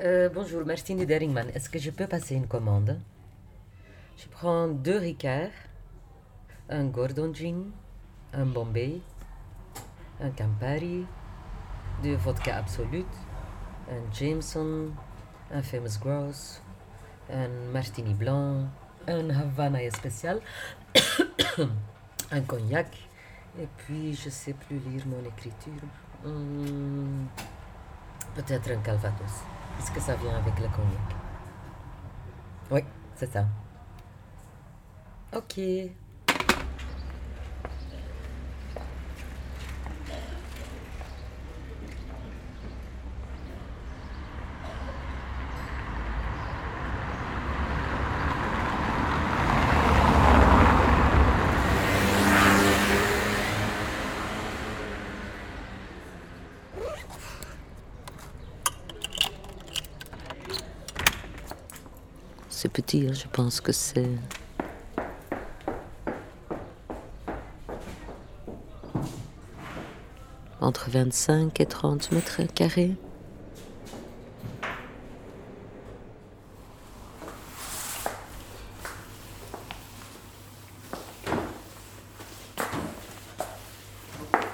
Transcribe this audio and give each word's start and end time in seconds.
Euh, 0.00 0.28
bonjour, 0.32 0.64
Martine 0.64 1.04
Deringman. 1.04 1.48
Est-ce 1.54 1.68
que 1.68 1.80
je 1.80 1.90
peux 1.90 2.06
passer 2.06 2.36
une 2.36 2.46
commande? 2.46 3.00
Je 4.16 4.28
prends 4.28 4.68
deux 4.68 4.96
Ricard, 4.96 5.50
un 6.68 6.84
Gordon 6.84 7.34
Gin, 7.34 7.72
un 8.32 8.46
Bombay, 8.46 9.00
un 10.20 10.30
Campari, 10.30 11.04
deux 12.00 12.14
vodka 12.14 12.58
Absolute, 12.58 13.12
un 13.90 14.14
Jameson, 14.14 14.90
un 15.50 15.62
Famous 15.62 15.98
Gross, 16.00 16.62
un 17.32 17.48
Martini 17.72 18.14
Blanc, 18.14 18.66
un 19.08 19.30
Havana 19.30 19.90
spécial, 19.90 20.40
un 22.30 22.40
cognac, 22.42 22.96
et 23.60 23.66
puis 23.78 24.14
je 24.14 24.30
sais 24.30 24.52
plus 24.52 24.78
lire 24.78 25.04
mon 25.08 25.28
écriture. 25.28 25.82
Hmm, 26.24 27.26
Peut-être 28.36 28.70
un 28.70 28.76
Calvados. 28.76 29.57
Est-ce 29.78 29.90
que 29.92 30.00
ça 30.00 30.14
vient 30.16 30.36
avec 30.36 30.58
le 30.58 30.66
cognac 30.68 31.16
Oui, 32.70 32.84
c'est 33.16 33.32
ça. 33.32 33.44
Ok. 35.36 35.60
C'est 62.60 62.68
petit, 62.68 63.06
hein, 63.08 63.12
je 63.12 63.28
pense 63.28 63.60
que 63.60 63.70
c'est. 63.70 64.10
Entre 70.60 70.90
25 70.90 71.60
et 71.60 71.66
30 71.66 72.10
mètres 72.10 72.42
carrés. 72.52 72.96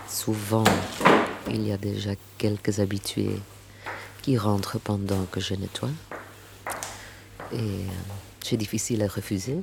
Souvent, 0.06 0.64
il 1.48 1.66
y 1.66 1.72
a 1.72 1.78
déjà 1.78 2.10
quelques 2.36 2.80
habitués 2.80 3.41
qui 4.20 4.36
rentrent 4.36 4.78
pendant 4.78 5.25
que 5.25 5.41
je 5.41 5.55
nettoie. 5.55 5.88
Et 7.53 7.56
euh, 7.56 7.87
c'est 8.42 8.56
difficile 8.56 9.03
à 9.03 9.09
refuser. 9.09 9.62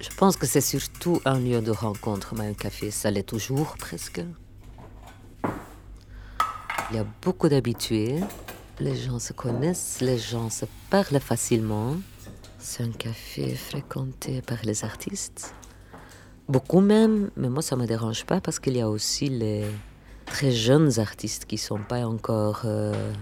Je 0.00 0.18
pense 0.18 0.36
que 0.38 0.46
c'est 0.46 0.62
surtout 0.62 1.20
un 1.26 1.38
lieu 1.38 1.60
de 1.60 1.70
rencontre, 1.70 2.34
mais 2.34 2.46
un 2.46 2.54
café, 2.54 2.90
ça 2.90 3.10
l'est 3.10 3.22
toujours 3.22 3.76
presque. 3.78 4.22
Y 6.96 7.00
a 7.00 7.06
beaucoup 7.20 7.50
d'habitués. 7.50 8.20
Les 8.80 8.96
gens 8.96 9.18
se 9.18 9.34
connaissent, 9.34 9.98
les 10.00 10.16
gens 10.16 10.48
se 10.48 10.64
parlent 10.88 11.20
facilement. 11.20 11.94
C'est 12.58 12.84
un 12.84 12.90
café 12.90 13.54
fréquenté 13.54 14.40
par 14.40 14.56
les 14.64 14.82
artistes. 14.82 15.52
Beaucoup 16.48 16.80
même, 16.80 17.30
mais 17.36 17.50
moi 17.50 17.60
ça 17.60 17.76
ne 17.76 17.82
me 17.82 17.86
dérange 17.86 18.24
pas 18.24 18.40
parce 18.40 18.58
qu'il 18.58 18.78
y 18.78 18.80
a 18.80 18.88
aussi 18.88 19.28
les 19.28 19.66
très 20.24 20.50
jeunes 20.50 20.98
artistes 20.98 21.44
qui 21.44 21.56
ne 21.56 21.60
sont 21.60 21.82
pas 21.86 22.06
encore 22.06 22.62
euh, 22.64 23.12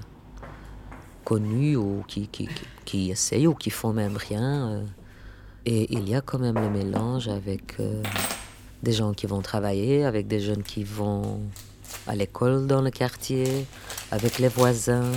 connus 1.25 1.75
ou 1.75 2.05
qui 2.07 3.11
essayent 3.11 3.49
ou 3.49 3.55
qui 3.55 3.71
font 3.71 3.93
même 3.93 4.17
rien. 4.17 4.69
euh. 4.69 4.85
Et 5.67 5.93
il 5.93 6.09
y 6.09 6.15
a 6.15 6.21
quand 6.21 6.39
même 6.39 6.61
le 6.61 6.71
mélange 6.71 7.27
avec 7.27 7.81
euh, 7.81 8.01
des 8.85 8.93
gens 8.93 9.13
qui 9.15 9.27
vont 9.27 9.43
travailler, 9.43 10.05
avec 10.05 10.29
des 10.29 10.39
jeunes 10.39 10.63
qui 10.63 10.85
vont 10.85 11.41
à 12.07 12.15
l'école 12.15 12.67
dans 12.67 12.81
le 12.81 12.91
quartier, 12.91 13.67
avec 14.11 14.39
les 14.39 14.49
voisins. 14.49 15.13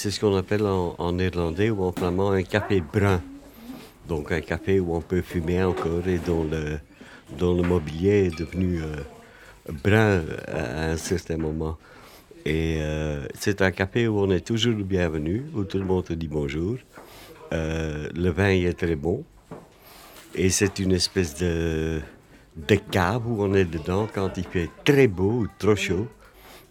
C'est 0.00 0.10
ce 0.10 0.18
qu'on 0.18 0.34
appelle 0.34 0.64
en, 0.64 1.12
néerlandais 1.12 1.68
ou 1.68 1.84
en 1.84 1.92
flamand 1.92 2.30
un 2.30 2.42
café 2.42 2.80
brun. 2.80 3.20
Donc 4.08 4.32
un 4.32 4.40
café 4.40 4.80
où 4.80 4.94
on 4.94 5.02
peut 5.02 5.20
fumer 5.20 5.62
encore 5.62 6.08
et 6.08 6.16
dont 6.16 6.42
le, 6.42 6.78
dont 7.38 7.54
le 7.54 7.62
mobilier 7.62 8.24
est 8.24 8.38
devenu 8.38 8.80
euh, 8.80 8.96
brun 9.84 10.22
à 10.48 10.86
un 10.86 10.96
certain 10.96 11.36
moment. 11.36 11.76
Et 12.46 12.78
euh, 12.80 13.26
c'est 13.38 13.60
un 13.60 13.72
café 13.72 14.08
où 14.08 14.20
on 14.20 14.30
est 14.30 14.40
toujours 14.40 14.74
le 14.74 14.84
bienvenu, 14.84 15.44
où 15.54 15.64
tout 15.64 15.76
le 15.76 15.84
monde 15.84 16.04
te 16.04 16.14
dit 16.14 16.28
bonjour. 16.28 16.76
Euh, 17.52 18.08
le 18.14 18.30
vin 18.30 18.52
y 18.52 18.64
est 18.64 18.78
très 18.78 18.96
bon. 18.96 19.22
Et 20.34 20.48
c'est 20.48 20.78
une 20.78 20.92
espèce 20.92 21.34
de, 21.34 22.00
de 22.56 22.74
cave 22.90 23.30
où 23.30 23.42
on 23.42 23.52
est 23.52 23.66
dedans 23.66 24.08
quand 24.14 24.30
il 24.38 24.44
fait 24.44 24.70
très 24.82 25.08
beau 25.08 25.42
ou 25.42 25.46
trop 25.58 25.76
chaud 25.76 26.08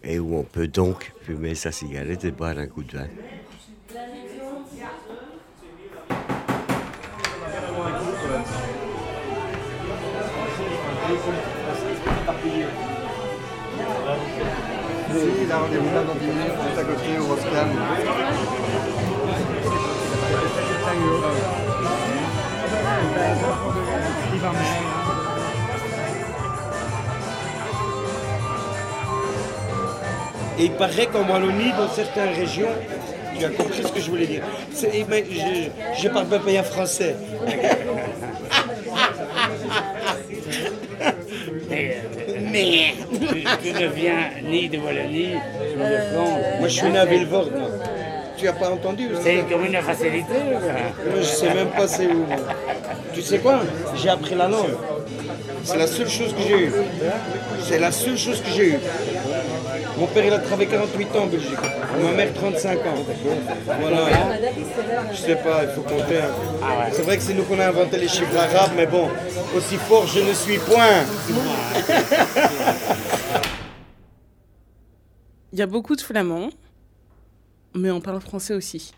et 0.02 0.18
où 0.18 0.36
on 0.36 0.42
peut 0.42 0.68
donc 0.68 1.12
fumer 1.22 1.54
sa 1.54 1.72
cigarette 1.72 2.24
et 2.24 2.30
boire 2.30 2.58
un 2.58 2.66
coup 2.66 2.82
de 2.82 2.96
vin. 2.96 3.06
Ici, 15.12 15.46
là, 15.48 15.60
on 15.62 15.72
est 15.72 15.94
là 15.94 16.04
dans 16.04 16.14
10 16.14 16.26
minutes, 16.26 16.58
juste 16.66 16.78
à 16.78 16.84
côté 16.84 17.18
au 17.18 17.24
Roscan. 17.26 17.68
Et 30.60 30.64
il 30.64 30.72
paraît 30.72 31.06
qu'en 31.06 31.26
Wallonie, 31.26 31.72
dans 31.72 31.88
certaines 31.88 32.34
régions, 32.34 32.68
tu 33.38 33.44
as 33.46 33.48
compris 33.48 33.82
ce 33.82 33.88
que 33.92 33.98
je 34.00 34.10
voulais 34.10 34.26
dire. 34.26 34.42
Mais 35.08 35.24
je 35.98 36.06
ne 36.06 36.12
parle 36.12 36.26
pas 36.26 36.38
bien 36.38 36.62
français. 36.62 37.16
Mais 42.52 42.94
tu, 43.10 43.44
tu 43.62 43.72
ne 43.72 43.88
viens 43.88 44.30
ni 44.44 44.68
de 44.68 44.76
Wallonie, 44.78 45.28
ni 45.28 45.82
de 45.82 45.98
Flandre. 46.12 46.38
Moi, 46.58 46.68
je 46.68 46.74
suis 46.74 46.90
né 46.90 46.98
à 46.98 47.06
Villevorde. 47.06 47.52
moi. 47.56 47.68
Tu 48.36 48.44
n'as 48.46 48.52
pas 48.52 48.70
entendu 48.70 49.08
C'est 49.22 49.44
comme 49.50 49.64
une 49.64 49.80
facilité. 49.80 50.34
Moi, 50.44 51.20
je 51.20 51.22
sais 51.22 51.54
même 51.54 51.68
pas 51.68 51.86
c'est 51.86 52.06
où. 52.06 52.26
Tu 53.14 53.22
sais 53.22 53.38
quoi? 53.38 53.60
J'ai 53.96 54.08
appris 54.08 54.34
la 54.34 54.48
langue. 54.48 54.76
C'est 55.62 55.78
la 55.78 55.86
seule 55.86 56.08
chose 56.08 56.34
que 56.34 56.40
j'ai 56.48 56.58
eue. 56.66 56.72
C'est 57.62 57.78
la 57.78 57.92
seule 57.92 58.16
chose 58.16 58.40
que 58.40 58.50
j'ai 58.50 58.68
eue. 58.68 58.78
Mon 60.00 60.06
père, 60.06 60.24
il 60.24 60.32
a 60.32 60.38
travaillé 60.38 60.66
48 60.70 61.16
ans 61.16 61.24
en 61.24 61.26
Belgique. 61.26 61.58
Ma 62.02 62.12
mère, 62.12 62.32
35 62.32 62.78
ans. 62.86 63.04
Voilà. 63.80 64.08
Je 65.12 65.16
sais 65.16 65.36
pas, 65.36 65.64
il 65.64 65.68
faut 65.74 65.82
compter. 65.82 66.16
hein. 66.16 66.32
C'est 66.90 67.02
vrai 67.02 67.18
que 67.18 67.22
c'est 67.22 67.34
nous 67.34 67.42
qu'on 67.42 67.58
a 67.60 67.66
inventé 67.66 67.98
les 67.98 68.08
chiffres 68.08 68.34
arabes, 68.34 68.70
mais 68.74 68.86
bon, 68.86 69.10
aussi 69.54 69.76
fort 69.76 70.06
je 70.06 70.20
ne 70.20 70.32
suis 70.32 70.56
point. 70.56 71.04
Il 75.52 75.58
y 75.58 75.62
a 75.62 75.66
beaucoup 75.66 75.96
de 75.96 76.00
flamands, 76.00 76.48
mais 77.74 77.90
on 77.90 78.00
parle 78.00 78.20
français 78.22 78.54
aussi. 78.54 78.94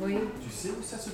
Oui. 0.00 0.18
Sais 0.56 0.70
où 0.70 0.82
ça 0.82 0.96
se 0.98 1.10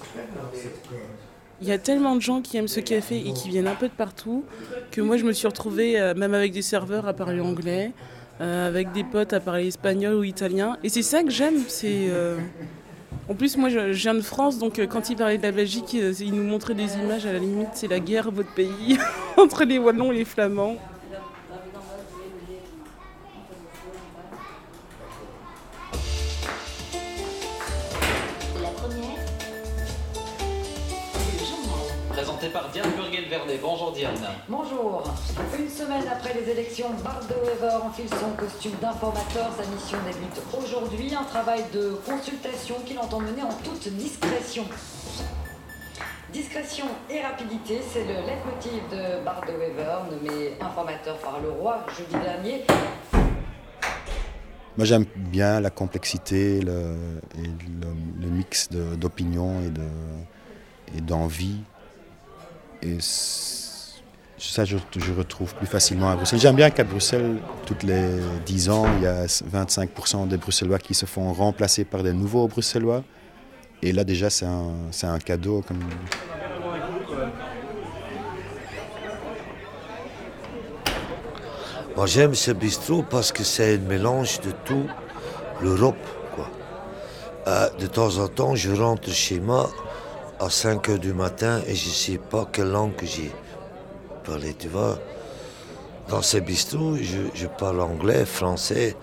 il 1.61 1.69
y 1.69 1.73
a 1.73 1.79
tellement 1.79 2.17
de 2.17 2.21
gens 2.21 2.43
qui 2.43 2.57
aiment 2.57 2.69
ce 2.69 2.81
café 2.81 3.19
et 3.25 3.33
qui 3.33 3.49
viennent 3.49 3.69
un 3.69 3.77
peu 3.77 3.87
de 3.87 3.93
partout 3.93 4.45
que 4.91 5.01
moi 5.01 5.17
je 5.17 5.25
me 5.25 5.33
suis 5.33 5.47
retrouvée, 5.47 6.01
euh, 6.01 6.13
même 6.13 6.35
avec 6.35 6.53
des 6.53 6.63
serveurs, 6.63 7.07
à 7.07 7.13
parler 7.13 7.41
anglais, 7.41 7.93
euh, 8.41 8.67
avec 8.67 8.91
des 8.93 9.05
potes 9.05 9.33
à 9.33 9.41
parler 9.41 9.69
espagnol 9.69 10.15
ou 10.15 10.25
italien. 10.25 10.77
Et 10.83 10.89
c'est 10.89 11.03
ça 11.03 11.23
que 11.23 11.31
j'aime. 11.31 11.63
C'est 11.69 12.09
euh, 12.11 12.39
En 13.29 13.35
plus, 13.35 13.57
moi 13.57 13.69
je, 13.69 13.93
je 13.93 14.03
viens 14.03 14.15
de 14.15 14.21
France, 14.21 14.59
donc 14.59 14.79
euh, 14.79 14.87
quand 14.87 15.11
ils 15.11 15.17
parlaient 15.17 15.39
de 15.39 15.43
la 15.43 15.53
Belgique, 15.53 15.93
ils 15.93 16.35
nous 16.35 16.43
montraient 16.43 16.75
des 16.75 16.97
images 16.97 17.25
à 17.27 17.33
la 17.33 17.39
limite, 17.39 17.69
c'est 17.75 17.89
la 17.89 18.01
guerre, 18.01 18.33
votre 18.33 18.53
pays, 18.55 18.99
entre 19.37 19.65
les 19.65 19.79
Wallons 19.79 20.11
et 20.11 20.17
les 20.17 20.25
Flamands. 20.25 20.77
Bonjour 33.93 34.11
Diane. 34.11 34.31
Bonjour. 34.49 35.03
Une 35.59 35.69
semaine 35.69 36.05
après 36.11 36.33
les 36.33 36.51
élections, 36.51 36.87
Bardo 37.05 37.35
Weber 37.45 37.85
enfile 37.85 38.09
son 38.09 38.31
costume 38.43 38.73
d'informateur. 38.81 39.51
Sa 39.55 39.67
mission 39.71 39.99
débute 40.07 40.41
aujourd'hui. 40.57 41.15
Un 41.15 41.25
travail 41.25 41.63
de 41.75 41.97
consultation 42.07 42.77
qu'il 42.87 42.99
entend 42.99 43.21
mener 43.21 43.43
en 43.43 43.53
toute 43.63 43.87
discrétion. 43.93 44.65
Discrétion 46.33 46.87
et 47.11 47.21
rapidité, 47.21 47.81
c'est 47.93 48.05
le 48.05 48.15
leitmotiv 48.27 48.83
de 48.91 49.23
Bardo 49.25 49.53
Weber, 49.59 50.05
nommé 50.11 50.57
informateur 50.61 51.19
par 51.19 51.41
le 51.41 51.51
roi 51.51 51.85
jeudi 51.99 52.25
dernier. 52.25 52.65
Moi, 54.79 54.87
j'aime 54.87 55.05
bien 55.17 55.61
la 55.61 55.69
complexité 55.69 56.63
le, 56.63 56.97
et 57.37 57.43
le, 57.43 58.23
le 58.23 58.27
mix 58.29 58.71
de- 58.71 58.95
d'opinions 58.95 59.61
et 59.61 59.69
de- 59.69 60.97
et 60.97 61.01
d'envie. 61.03 61.59
Et 62.85 62.97
ça, 64.51 64.65
je, 64.65 64.77
retrouve 65.17 65.55
plus 65.55 65.67
facilement 65.67 66.11
à 66.11 66.17
Bruxelles. 66.17 66.41
J'aime 66.41 66.57
bien 66.57 66.71
qu'à 66.71 66.83
Bruxelles, 66.83 67.37
toutes 67.65 67.85
les 67.85 68.19
10 68.45 68.71
ans, 68.71 68.87
il 68.97 69.05
y 69.05 69.07
a 69.07 69.27
25% 69.27 70.27
des 70.27 70.37
Bruxellois 70.37 70.79
qui 70.79 70.95
se 70.95 71.07
font 71.07 71.33
remplacer 71.33 71.85
par 71.85 72.03
des 72.03 72.13
nouveaux 72.13 72.49
Bruxellois. 72.49 73.05
Et 73.83 73.93
là, 73.93 74.03
déjà, 74.05 74.31
c'est 74.31 74.47
un, 74.47 75.19
cadeau. 75.25 75.65
J'aime 82.05 82.35
ce 82.35 82.51
bistrot 82.51 83.05
parce 83.09 83.31
que 83.31 83.45
c'est 83.45 83.77
un 83.77 83.79
mélange 83.79 84.41
de 84.41 84.51
tout 84.65 84.87
l'Europe. 85.63 85.97
Euh, 87.47 87.69
de 87.79 87.87
temps 87.87 88.19
en 88.19 88.29
temps, 88.29 88.55
je 88.55 88.71
rentre 88.71 89.11
chez 89.11 89.41
moi 89.41 89.71
à 90.41 90.49
5 90.49 90.89
heures 90.89 90.99
du 90.99 91.13
matin 91.13 91.61
et 91.67 91.75
je 91.75 91.89
ne 91.89 91.95
sais 91.95 92.19
pas 92.19 92.49
quelle 92.53 92.71
langue 92.71 92.93
j'ai 93.03 93.33
parlé. 94.23 94.55
Tu 94.55 94.69
vois, 94.69 94.99
dans 96.09 96.23
ce 96.23 96.39
bistrot, 96.39 96.97
je, 96.97 97.47
parle 97.47 97.81
anglais, 97.81 98.25
français, 98.25 98.97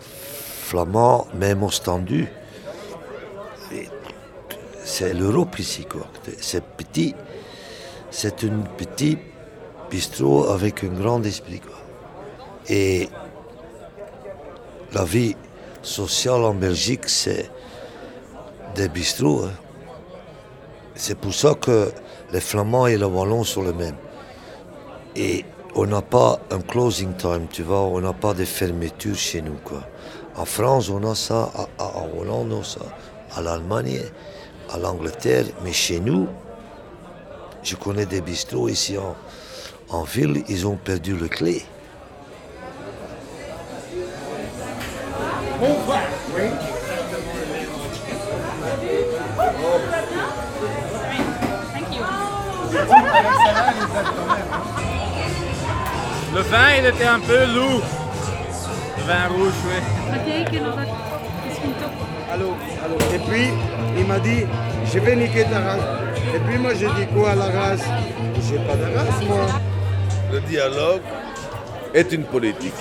flamand, 0.00 1.26
même 1.34 1.62
ostendu. 1.62 2.28
C'est 4.84 5.14
l'Europe 5.14 5.58
ici. 5.58 5.84
quoi. 5.84 6.06
C'est 6.40 6.64
petit. 6.64 7.14
C'est 8.10 8.44
un 8.44 8.60
petit 8.76 9.18
bistrot 9.90 10.48
avec 10.48 10.82
un 10.84 10.88
grand 10.88 11.22
esprit. 11.24 11.60
Quoi. 11.60 11.78
Et 12.68 13.08
la 14.92 15.04
vie 15.04 15.36
sociale 15.82 16.44
en 16.44 16.54
Belgique, 16.54 17.08
c'est 17.08 17.50
des 18.74 18.88
bistrots. 18.88 19.44
hein. 19.44 19.52
C'est 20.94 21.16
pour 21.16 21.32
ça 21.32 21.54
que 21.54 21.92
les 22.32 22.40
Flamands 22.40 22.86
et 22.86 22.96
les 22.96 23.04
Wallons 23.04 23.44
sont 23.44 23.62
les 23.62 23.72
mêmes. 23.72 23.96
Et 25.16 25.44
on 25.74 25.86
n'a 25.86 26.02
pas 26.02 26.40
un 26.50 26.60
closing 26.60 27.14
time, 27.14 27.46
tu 27.50 27.62
vois, 27.62 27.82
on 27.82 28.00
n'a 28.00 28.12
pas 28.12 28.34
de 28.34 28.44
fermeture 28.44 29.16
chez 29.16 29.42
nous. 29.42 29.58
Quoi. 29.64 29.82
En 30.36 30.44
France, 30.44 30.88
on 30.90 31.02
a 31.08 31.14
ça, 31.14 31.50
en 31.78 32.08
Hollande, 32.18 32.52
on 32.52 32.60
a 32.60 32.64
ça, 32.64 32.80
à 33.36 33.42
l'Allemagne, 33.42 34.00
à 34.72 34.78
l'Angleterre, 34.78 35.46
mais 35.64 35.72
chez 35.72 36.00
nous, 36.00 36.28
je 37.62 37.76
connais 37.76 38.06
des 38.06 38.20
bistrots 38.20 38.68
ici 38.68 38.96
en, 38.98 39.16
en 39.90 40.02
ville, 40.04 40.44
ils 40.48 40.66
ont 40.66 40.76
perdu 40.76 41.16
le 41.16 41.28
clé. 41.28 41.62
Le 56.34 56.40
vin, 56.42 56.76
il 56.78 56.86
était 56.86 57.06
un 57.06 57.20
peu 57.20 57.44
lourd. 57.54 57.82
Le 58.98 59.02
vin 59.02 59.26
rouge, 59.28 59.52
oui. 59.66 59.78
Allô, 62.32 62.54
allô. 62.84 62.96
Et 63.12 63.18
puis, 63.18 63.48
il 63.98 64.06
m'a 64.06 64.20
dit, 64.20 64.46
je 64.92 64.98
vais 65.00 65.16
niquer 65.16 65.44
ta 65.44 65.58
race. 65.60 65.82
Et 66.34 66.38
puis 66.38 66.58
moi, 66.58 66.72
j'ai 66.74 66.86
dit 66.90 67.06
quoi 67.12 67.32
à 67.32 67.34
la 67.34 67.46
race? 67.46 67.84
J'ai 68.48 68.58
pas 68.58 68.76
de 68.76 68.84
race, 68.96 69.22
moi. 69.28 69.46
Le 70.32 70.40
dialogue 70.42 71.02
est 71.92 72.12
une 72.12 72.24
politique. 72.24 72.74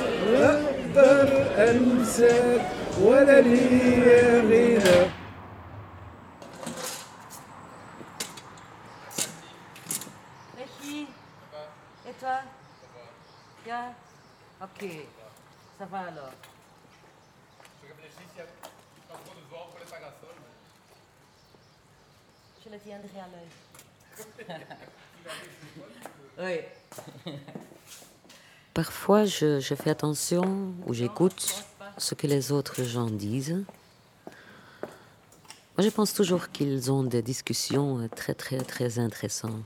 Becky 10.56 11.08
Et 12.08 12.14
toi 12.20 12.40
Bien 13.66 13.94
Ok, 14.62 14.86
ça 15.78 15.79
va 15.90 16.00
alors. 16.00 16.32
Je 22.64 22.70
le 22.70 22.80
tiendrai 22.80 23.20
à 23.20 23.28
l'œil. 24.48 24.58
oui. 27.26 27.34
Parfois, 28.74 29.26
je, 29.26 29.60
je 29.60 29.76
fais 29.76 29.90
attention 29.90 30.74
ou 30.86 30.94
j'écoute 30.94 31.66
ce 31.98 32.16
que 32.16 32.28
les 32.28 32.52
autres 32.52 32.84
gens 32.84 33.10
disent. 33.10 33.66
Moi, 35.78 35.88
je 35.88 35.90
pense 35.90 36.14
toujours 36.14 36.50
qu'ils 36.50 36.92
ont 36.92 37.04
des 37.04 37.22
discussions 37.22 38.08
très, 38.16 38.36
très, 38.36 38.60
très 38.60 39.00
intéressantes. 39.00 39.64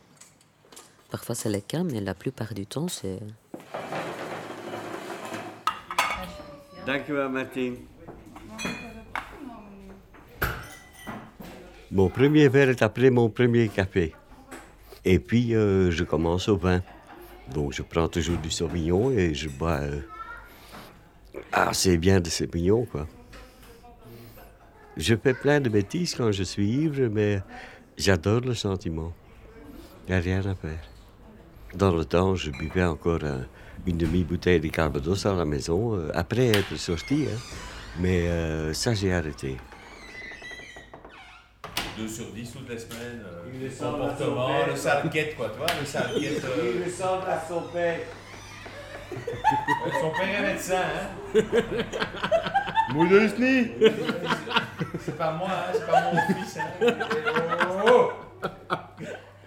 Parfois, 1.09 1.35
c'est 1.35 1.49
le 1.49 1.59
cas, 1.59 1.83
mais 1.83 1.99
la 1.99 2.13
plupart 2.13 2.53
du 2.53 2.65
temps, 2.65 2.87
c'est... 2.87 3.19
Dankjewel, 6.85 7.29
Martin. 7.29 7.75
Mon 11.91 12.09
premier 12.09 12.49
verre 12.49 12.69
est 12.69 12.81
après 12.81 13.09
mon 13.09 13.29
premier 13.29 13.69
café. 13.69 14.13
Et 15.05 15.19
puis, 15.19 15.55
euh, 15.55 15.91
je 15.91 16.03
commence 16.03 16.49
au 16.49 16.57
vin. 16.57 16.81
Donc, 17.53 17.73
je 17.73 17.83
prends 17.83 18.07
toujours 18.07 18.37
du 18.37 18.51
Sauvignon 18.51 19.11
et 19.11 19.33
je 19.33 19.47
bois 19.47 19.79
euh, 19.81 20.01
assez 21.51 21.97
bien 21.97 22.19
de 22.19 22.29
Sauvignon, 22.29 22.85
quoi. 22.85 23.07
Je 24.97 25.15
fais 25.15 25.33
plein 25.33 25.59
de 25.59 25.69
bêtises 25.69 26.15
quand 26.15 26.31
je 26.31 26.43
suis 26.43 26.67
ivre, 26.67 27.07
mais 27.07 27.41
j'adore 27.97 28.41
le 28.41 28.53
sentiment. 28.53 29.13
Il 30.07 30.11
n'y 30.11 30.17
a 30.17 30.21
rien 30.21 30.45
à 30.45 30.55
faire. 30.55 30.92
Dans 31.75 31.91
le 31.91 32.05
temps, 32.05 32.35
je 32.35 32.51
buvais 32.51 32.83
encore 32.83 33.23
un- 33.23 33.45
une 33.87 33.97
demi-bouteille 33.97 34.59
de 34.59 34.67
Calvados 34.69 35.25
à 35.25 35.33
la 35.33 35.45
maison, 35.45 35.95
euh, 35.95 36.11
après 36.13 36.47
être 36.49 36.75
sorti. 36.77 37.25
hein. 37.27 37.37
Mais 37.99 38.27
euh, 38.27 38.73
ça, 38.73 38.93
j'ai 38.93 39.13
arrêté. 39.13 39.57
2 41.97 42.07
sur 42.07 42.25
10 42.31 42.51
toutes 42.53 42.69
les 42.69 42.77
semaines. 42.77 43.23
euh, 43.25 43.49
Il 43.53 43.59
le 43.59 43.65
le 43.65 43.71
sent 43.71 43.83
à 43.83 43.87
son 43.87 43.91
comportement, 43.97 44.47
père. 44.47 44.67
le 44.67 44.75
sale 44.75 45.09
guette, 45.09 45.35
quoi, 45.35 45.49
tu 45.49 45.57
vois, 45.57 45.67
le 45.79 45.85
sale 45.85 46.19
guette. 46.19 46.43
euh, 46.45 46.73
Il 46.77 46.83
ressemble 46.85 47.27
à 47.29 47.39
son 47.47 47.61
père. 47.71 47.99
euh, 49.13 49.17
son 50.01 50.09
père 50.11 50.39
est 50.39 50.53
médecin, 50.53 50.81
hein. 50.81 51.41
Moeders 52.93 53.31
C'est 54.99 55.17
pas 55.17 55.31
moi, 55.33 55.47
hein, 55.49 55.71
c'est 55.73 55.85
pas 55.87 56.01
mon 56.11 56.33
fils. 56.35 56.57
Hein. 56.57 56.93
Oh 57.87 58.11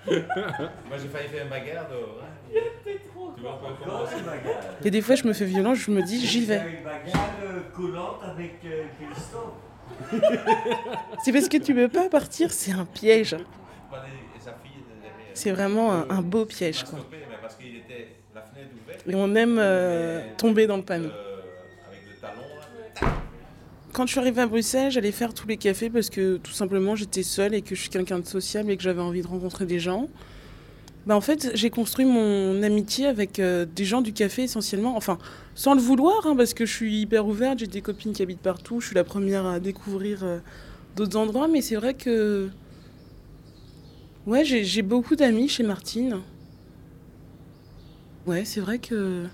Moi 0.06 0.96
j'ai 1.00 1.08
failli 1.08 1.28
faire 1.28 1.42
une 1.44 1.50
bagarre 1.50 1.88
dehors. 1.88 2.20
Hein. 2.22 2.26
Tu 3.36 3.42
vois. 3.42 3.60
Et 4.84 4.90
des 4.90 5.02
fois, 5.02 5.14
je 5.14 5.26
me 5.26 5.32
fais 5.34 5.44
violence, 5.44 5.78
je 5.78 5.90
me 5.90 6.00
dis, 6.02 6.24
j'y 6.24 6.44
vais. 6.46 6.56
une 6.78 6.84
bagarre 6.84 7.72
coulante 7.74 8.20
avec 8.22 8.54
euh, 8.64 8.84
Christophe. 8.98 9.56
C'est 11.24 11.32
parce 11.32 11.48
que 11.48 11.58
tu 11.58 11.74
veux 11.74 11.88
pas 11.88 12.08
partir, 12.08 12.50
c'est 12.52 12.72
un 12.72 12.84
piège. 12.86 13.30
Derrière. 13.32 13.46
C'est 15.34 15.50
vraiment 15.50 15.92
un, 15.92 16.08
un 16.08 16.22
beau 16.22 16.44
piège. 16.46 16.84
Quoi. 16.84 17.00
Et 19.06 19.14
on 19.14 19.34
aime 19.34 19.58
euh, 19.58 20.22
tomber 20.38 20.66
dans 20.66 20.76
le 20.78 20.82
panneau. 20.82 21.08
euh, 21.08 21.40
avec 21.88 22.00
le 22.08 22.14
talon 22.20 22.42
là. 23.02 23.08
Quand 23.96 24.04
je 24.04 24.10
suis 24.10 24.20
arrivée 24.20 24.42
à 24.42 24.46
Bruxelles, 24.46 24.90
j'allais 24.90 25.10
faire 25.10 25.32
tous 25.32 25.48
les 25.48 25.56
cafés 25.56 25.88
parce 25.88 26.10
que 26.10 26.36
tout 26.36 26.52
simplement 26.52 26.94
j'étais 26.96 27.22
seule 27.22 27.54
et 27.54 27.62
que 27.62 27.74
je 27.74 27.80
suis 27.80 27.88
quelqu'un 27.88 28.18
de 28.18 28.26
sociable 28.26 28.70
et 28.70 28.76
que 28.76 28.82
j'avais 28.82 29.00
envie 29.00 29.22
de 29.22 29.26
rencontrer 29.26 29.64
des 29.64 29.80
gens. 29.80 30.10
Bah, 31.06 31.16
en 31.16 31.22
fait, 31.22 31.50
j'ai 31.54 31.70
construit 31.70 32.04
mon 32.04 32.62
amitié 32.62 33.06
avec 33.06 33.38
euh, 33.38 33.64
des 33.64 33.86
gens 33.86 34.02
du 34.02 34.12
café 34.12 34.42
essentiellement, 34.42 34.98
enfin, 34.98 35.16
sans 35.54 35.72
le 35.72 35.80
vouloir, 35.80 36.26
hein, 36.26 36.36
parce 36.36 36.52
que 36.52 36.66
je 36.66 36.74
suis 36.74 37.00
hyper 37.00 37.26
ouverte, 37.26 37.60
j'ai 37.60 37.68
des 37.68 37.80
copines 37.80 38.12
qui 38.12 38.22
habitent 38.22 38.40
partout, 38.40 38.80
je 38.80 38.88
suis 38.88 38.94
la 38.94 39.04
première 39.04 39.46
à 39.46 39.60
découvrir 39.60 40.24
euh, 40.24 40.40
d'autres 40.94 41.16
endroits, 41.16 41.48
mais 41.48 41.62
c'est 41.62 41.76
vrai 41.76 41.94
que. 41.94 42.50
Ouais, 44.26 44.44
j'ai 44.44 44.82
beaucoup 44.82 45.16
d'amis 45.16 45.48
chez 45.48 45.62
Martine. 45.62 46.18
Ouais, 48.26 48.44
c'est 48.44 48.60
vrai 48.60 48.78
que 48.78 49.24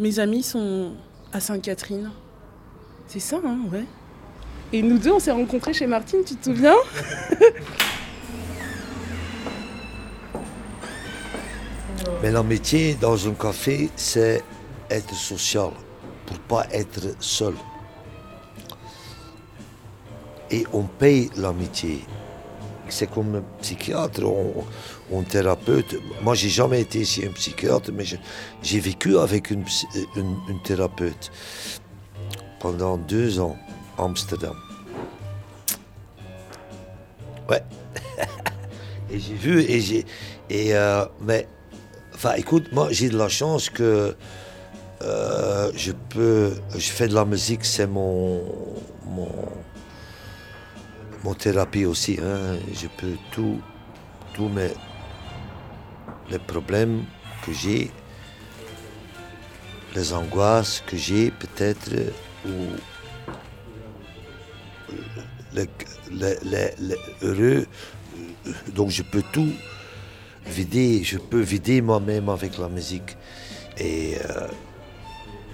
mes 0.00 0.18
amis 0.18 0.42
sont 0.42 0.94
à 1.32 1.38
Sainte-Catherine. 1.38 2.10
C'est 3.06 3.20
ça, 3.20 3.40
hein, 3.44 3.60
ouais. 3.70 3.84
Et 4.72 4.82
nous 4.82 4.98
deux, 4.98 5.12
on 5.12 5.18
s'est 5.18 5.32
rencontrés 5.32 5.72
chez 5.72 5.86
Martine, 5.86 6.20
tu 6.26 6.36
te 6.36 6.44
souviens 6.44 6.76
Mais 12.22 12.30
l'amitié 12.30 12.94
dans 13.00 13.28
un 13.28 13.32
café, 13.32 13.90
c'est 13.96 14.42
être 14.90 15.14
social, 15.14 15.70
pour 16.26 16.38
pas 16.40 16.66
être 16.72 17.14
seul. 17.20 17.54
Et 20.50 20.66
on 20.72 20.82
paye 20.82 21.30
l'amitié. 21.36 22.00
C'est 22.88 23.10
comme 23.10 23.36
un 23.36 23.42
psychiatre 23.60 24.24
ou 24.24 24.64
un 25.16 25.22
thérapeute. 25.22 25.96
Moi, 26.22 26.34
j'ai 26.34 26.48
jamais 26.48 26.80
été 26.80 27.04
chez 27.04 27.28
un 27.28 27.32
psychiatre, 27.32 27.90
mais 27.92 28.04
j'ai 28.62 28.80
vécu 28.80 29.18
avec 29.18 29.50
une, 29.50 29.64
thérapeute 30.64 31.30
pendant 32.60 32.96
deux 32.96 33.38
ans 33.40 33.56
Amsterdam. 33.98 34.56
Ouais. 37.48 37.62
et 39.10 39.18
j'ai 39.18 39.34
vu, 39.34 39.60
et 39.62 39.80
j'ai. 39.80 40.06
Et 40.50 40.74
euh, 40.74 41.04
mais 41.20 41.46
Enfin, 42.18 42.34
écoute, 42.34 42.72
moi, 42.72 42.88
j'ai 42.90 43.10
de 43.10 43.16
la 43.16 43.28
chance 43.28 43.70
que 43.70 44.16
euh, 45.02 45.70
je 45.76 45.92
peux. 45.92 46.52
Je 46.74 46.90
fais 46.90 47.06
de 47.06 47.14
la 47.14 47.24
musique, 47.24 47.64
c'est 47.64 47.86
mon, 47.86 48.42
mon. 49.06 49.30
mon 51.22 51.34
thérapie 51.34 51.86
aussi. 51.86 52.18
Hein. 52.20 52.56
Je 52.74 52.88
peux 52.88 53.14
tout. 53.30 53.60
tous 54.34 54.48
mes. 54.48 54.72
les 56.28 56.40
problèmes 56.40 57.04
que 57.46 57.52
j'ai, 57.52 57.92
les 59.94 60.12
angoisses 60.12 60.82
que 60.88 60.96
j'ai, 60.96 61.30
peut-être, 61.30 61.88
ou. 62.44 62.50
Les, 65.52 65.68
les, 66.10 66.70
les 66.78 66.96
heureux. 67.22 67.66
Donc, 68.74 68.90
je 68.90 69.02
peux 69.02 69.22
tout 69.32 69.52
vider, 70.46 71.02
je 71.04 71.18
peux 71.18 71.40
vider 71.40 71.80
moi-même 71.80 72.28
avec 72.28 72.58
la 72.58 72.68
musique. 72.68 73.16
Et, 73.76 74.16
euh, 74.24 74.48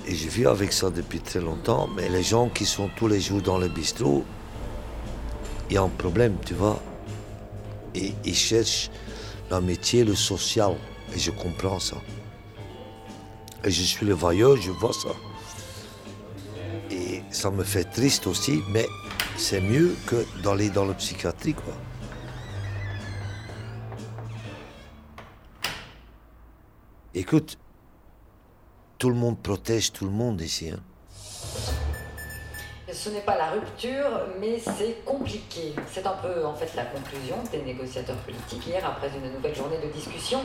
et 0.06 0.14
je 0.14 0.28
vis 0.28 0.46
avec 0.46 0.72
ça 0.72 0.90
depuis 0.90 1.20
très 1.20 1.40
longtemps, 1.40 1.88
mais 1.96 2.08
les 2.08 2.22
gens 2.22 2.48
qui 2.48 2.64
sont 2.66 2.90
tous 2.96 3.08
les 3.08 3.20
jours 3.20 3.42
dans 3.42 3.58
le 3.58 3.68
bistrot, 3.68 4.24
il 5.70 5.74
y 5.74 5.78
a 5.78 5.82
un 5.82 5.88
problème, 5.88 6.36
tu 6.44 6.54
vois. 6.54 6.80
Et 7.94 8.12
ils 8.24 8.34
cherchent 8.34 8.90
l'amitié, 9.50 10.04
le 10.04 10.14
social. 10.14 10.74
Et 11.14 11.18
je 11.18 11.30
comprends 11.30 11.78
ça. 11.78 11.96
Et 13.64 13.70
je 13.70 13.82
suis 13.82 14.04
le 14.04 14.14
vailleur, 14.14 14.56
je 14.56 14.70
vois 14.72 14.92
ça. 14.92 15.10
Et 16.90 17.22
ça 17.30 17.50
me 17.50 17.64
fait 17.64 17.84
triste 17.84 18.26
aussi, 18.26 18.62
mais 18.70 18.86
c'est 19.36 19.60
mieux 19.60 19.94
que 20.06 20.24
d'aller 20.42 20.70
dans 20.70 20.84
le 20.84 20.94
psychiatrie, 20.94 21.54
quoi. 21.54 21.74
Écoute, 27.14 27.58
tout 28.98 29.08
le 29.08 29.14
monde 29.14 29.38
protège 29.40 29.92
tout 29.92 30.04
le 30.04 30.10
monde 30.10 30.40
ici. 30.40 30.70
Hein. 30.70 30.80
Ce 32.92 33.08
n'est 33.10 33.20
pas 33.20 33.36
la 33.36 33.50
rupture, 33.50 34.08
mais 34.40 34.58
c'est 34.58 35.04
compliqué. 35.04 35.74
C'est 35.92 36.06
un 36.06 36.14
peu 36.14 36.44
en 36.44 36.54
fait 36.54 36.74
la 36.74 36.84
conclusion 36.84 37.36
des 37.52 37.62
négociateurs 37.62 38.16
politiques 38.16 38.66
hier 38.66 38.84
après 38.84 39.10
une 39.16 39.32
nouvelle 39.32 39.54
journée 39.54 39.78
de 39.78 39.92
discussion 39.92 40.40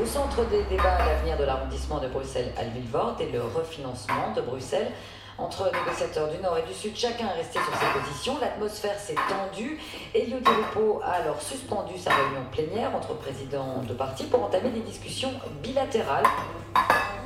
au 0.00 0.06
centre 0.06 0.44
des 0.48 0.62
débats 0.64 0.98
l'avenir 0.98 1.36
de 1.36 1.44
l'arrondissement 1.44 2.00
de 2.00 2.08
Bruxelles 2.08 2.52
à 2.56 2.62
et 2.62 3.32
le 3.32 3.42
refinancement 3.42 4.32
de 4.34 4.40
Bruxelles. 4.40 4.92
Entre 5.38 5.70
négociateurs 5.72 6.28
du 6.28 6.38
Nord 6.38 6.58
et 6.58 6.62
du 6.66 6.74
Sud, 6.74 6.96
chacun 6.96 7.28
est 7.28 7.38
resté 7.38 7.60
sur 7.60 7.72
ses 7.72 8.00
positions. 8.00 8.38
L'atmosphère 8.40 8.98
s'est 8.98 9.14
tendue. 9.14 9.78
Elio 10.12 10.40
Di 10.40 10.50
Rupo 10.50 11.00
a 11.04 11.12
alors 11.12 11.40
suspendu 11.40 11.96
sa 11.96 12.10
réunion 12.10 12.44
plénière 12.50 12.92
entre 12.94 13.14
présidents 13.14 13.80
de 13.88 13.94
partis 13.94 14.24
pour 14.24 14.42
entamer 14.42 14.70
des 14.70 14.80
discussions 14.80 15.30
bilatérales. 15.62 16.26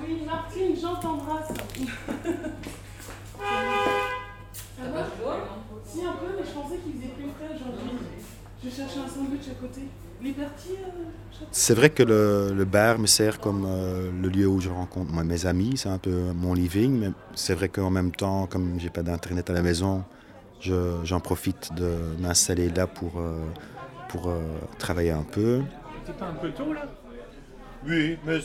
Oui, 0.06 0.24
Martine, 0.26 0.76
Jean 0.78 0.96
t'embrasse. 0.96 1.48
Ça 4.76 4.88
va 4.92 5.06
Si, 5.86 6.04
un 6.04 6.12
peu, 6.12 6.26
mais 6.36 6.44
je 6.44 6.50
pensais 6.52 6.76
qu'il 6.76 6.92
faisait 6.92 7.12
plus 7.14 7.30
frais 7.30 7.54
aujourd'hui. 7.54 7.91
Je 8.64 8.70
cherchais 8.70 9.00
un 9.00 9.08
sandwich 9.08 9.48
à 9.50 9.54
côté. 9.54 9.82
Euh, 10.24 10.30
c'est 11.50 11.74
vrai 11.74 11.90
que 11.90 12.02
le, 12.02 12.64
bar 12.64 12.98
me 12.98 13.06
sert 13.06 13.40
comme 13.40 13.64
euh, 13.66 14.10
le 14.22 14.28
lieu 14.28 14.46
où 14.46 14.60
je 14.60 14.68
rencontre 14.68 15.12
mes 15.12 15.46
amis, 15.46 15.76
c'est 15.76 15.88
un 15.88 15.98
peu 15.98 16.32
mon 16.34 16.54
living, 16.54 16.98
mais 16.98 17.10
c'est 17.34 17.54
vrai 17.54 17.68
qu'en 17.68 17.90
même 17.90 18.12
temps, 18.12 18.46
comme 18.46 18.78
j'ai 18.78 18.90
pas 18.90 19.02
d'internet 19.02 19.50
à 19.50 19.52
la 19.52 19.62
maison, 19.62 20.04
j'en 20.60 21.20
profite 21.20 21.74
de 21.74 21.96
m'installer 22.20 22.68
là 22.70 22.86
pour, 22.86 23.18
euh, 23.18 23.44
pour 24.08 24.32
travailler 24.78 25.10
un 25.10 25.24
peu. 25.24 25.62
C'est 26.06 26.16
pas 26.16 26.26
un 26.26 26.34
peu 26.34 26.50
tôt 26.50 26.72
là? 26.72 26.82
Oui, 27.84 28.16
mais 28.24 28.38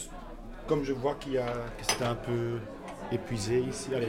comme 0.68 0.84
je 0.84 0.94
vois 0.94 1.16
qu'il 1.16 1.34
y 1.34 1.38
a, 1.38 1.46
que 1.46 1.86
c'était 1.88 2.06
un 2.06 2.16
peu 2.16 2.58
épuisé 3.12 3.60
ici, 3.60 3.90
allez, 3.96 4.08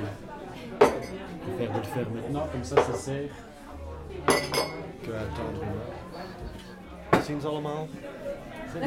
je 0.81 0.87
préfère 0.87 1.73
de 1.73 1.79
le 1.79 1.85
faire 1.85 2.11
maintenant, 2.11 2.47
comme 2.51 2.65
ça 2.65 2.77
ça 2.77 2.95
sert. 2.95 3.31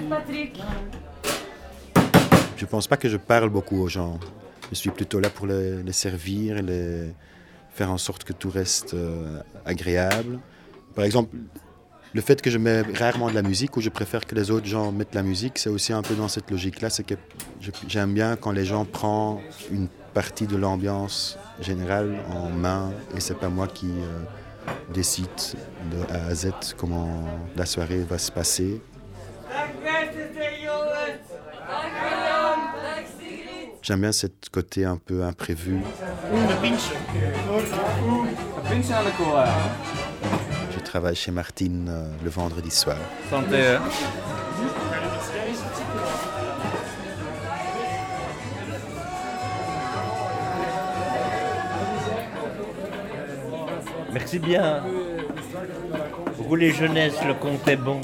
Patrick. 0.10 0.62
Je 2.58 2.66
pense 2.66 2.88
pas 2.88 2.98
que 2.98 3.10
je 3.10 3.18
parle 3.18 3.50
beaucoup 3.50 3.80
aux 3.80 3.88
gens. 3.88 4.20
Je 4.72 4.76
suis 4.76 4.90
plutôt 4.90 5.20
là 5.20 5.30
pour 5.30 5.48
les, 5.48 5.92
servir 5.92 6.58
et 6.58 6.62
les 6.62 7.14
faire 7.70 7.92
en 7.92 7.98
sorte 7.98 8.24
que 8.24 8.34
tout 8.34 8.50
reste 8.50 8.94
euh, 8.94 9.42
agréable. 9.66 10.40
Par 10.96 11.06
exemple, 11.06 11.36
le 12.14 12.22
fait 12.22 12.42
que 12.42 12.50
je 12.50 12.58
mets 12.58 12.82
rarement 12.82 13.30
de 13.30 13.36
la 13.36 13.42
musique 13.42 13.78
ou 13.78 13.82
je 13.82 13.90
préfère 13.90 14.26
que 14.26 14.36
les 14.36 14.52
autres 14.52 14.66
gens 14.68 14.92
mettent 14.92 15.16
la 15.16 15.24
musique, 15.24 15.58
c'est 15.58 15.70
aussi 15.70 15.94
un 15.94 16.02
peu 16.02 16.16
dans 16.16 16.28
cette 16.28 16.52
logique-là. 16.52 16.90
C'est 16.90 17.04
que 17.04 17.16
j'aime 17.88 18.14
bien 18.14 18.36
quand 18.36 18.52
les 18.52 18.66
gens 18.66 18.86
prennent 18.86 19.38
une 19.72 19.88
partie 20.14 20.48
de 20.48 20.58
l'ambiance 20.58 21.38
générale 21.62 22.18
en 22.30 22.50
main 22.50 22.92
et 23.16 23.20
c'est 23.20 23.38
pas 23.38 23.50
moi 23.50 23.68
qui 23.68 23.88
euh, 23.88 24.24
décide 24.94 25.28
de 25.92 26.14
A 26.14 26.28
à 26.28 26.36
Z 26.36 26.52
comment 26.78 27.24
la 27.56 27.66
soirée 27.66 28.00
va 28.00 28.18
se 28.18 28.32
passer. 28.32 28.82
J'aime 33.82 34.02
bien 34.02 34.12
ce 34.12 34.28
côté 34.52 34.86
un 34.86 34.98
peu 34.98 35.24
imprévu. 35.24 35.80
Je 40.74 40.80
travaille 40.80 41.16
chez 41.16 41.32
Martine 41.32 41.88
euh, 41.90 42.06
le 42.24 42.30
vendredi 42.30 42.70
soir. 42.70 42.98
Santé. 43.30 43.78
Merci 54.14 54.40
bien. 54.40 54.84
Rouler 56.38 56.72
jeunesse, 56.72 57.16
le 57.26 57.34
compte 57.34 57.68
est 57.68 57.78
bon. 57.78 58.02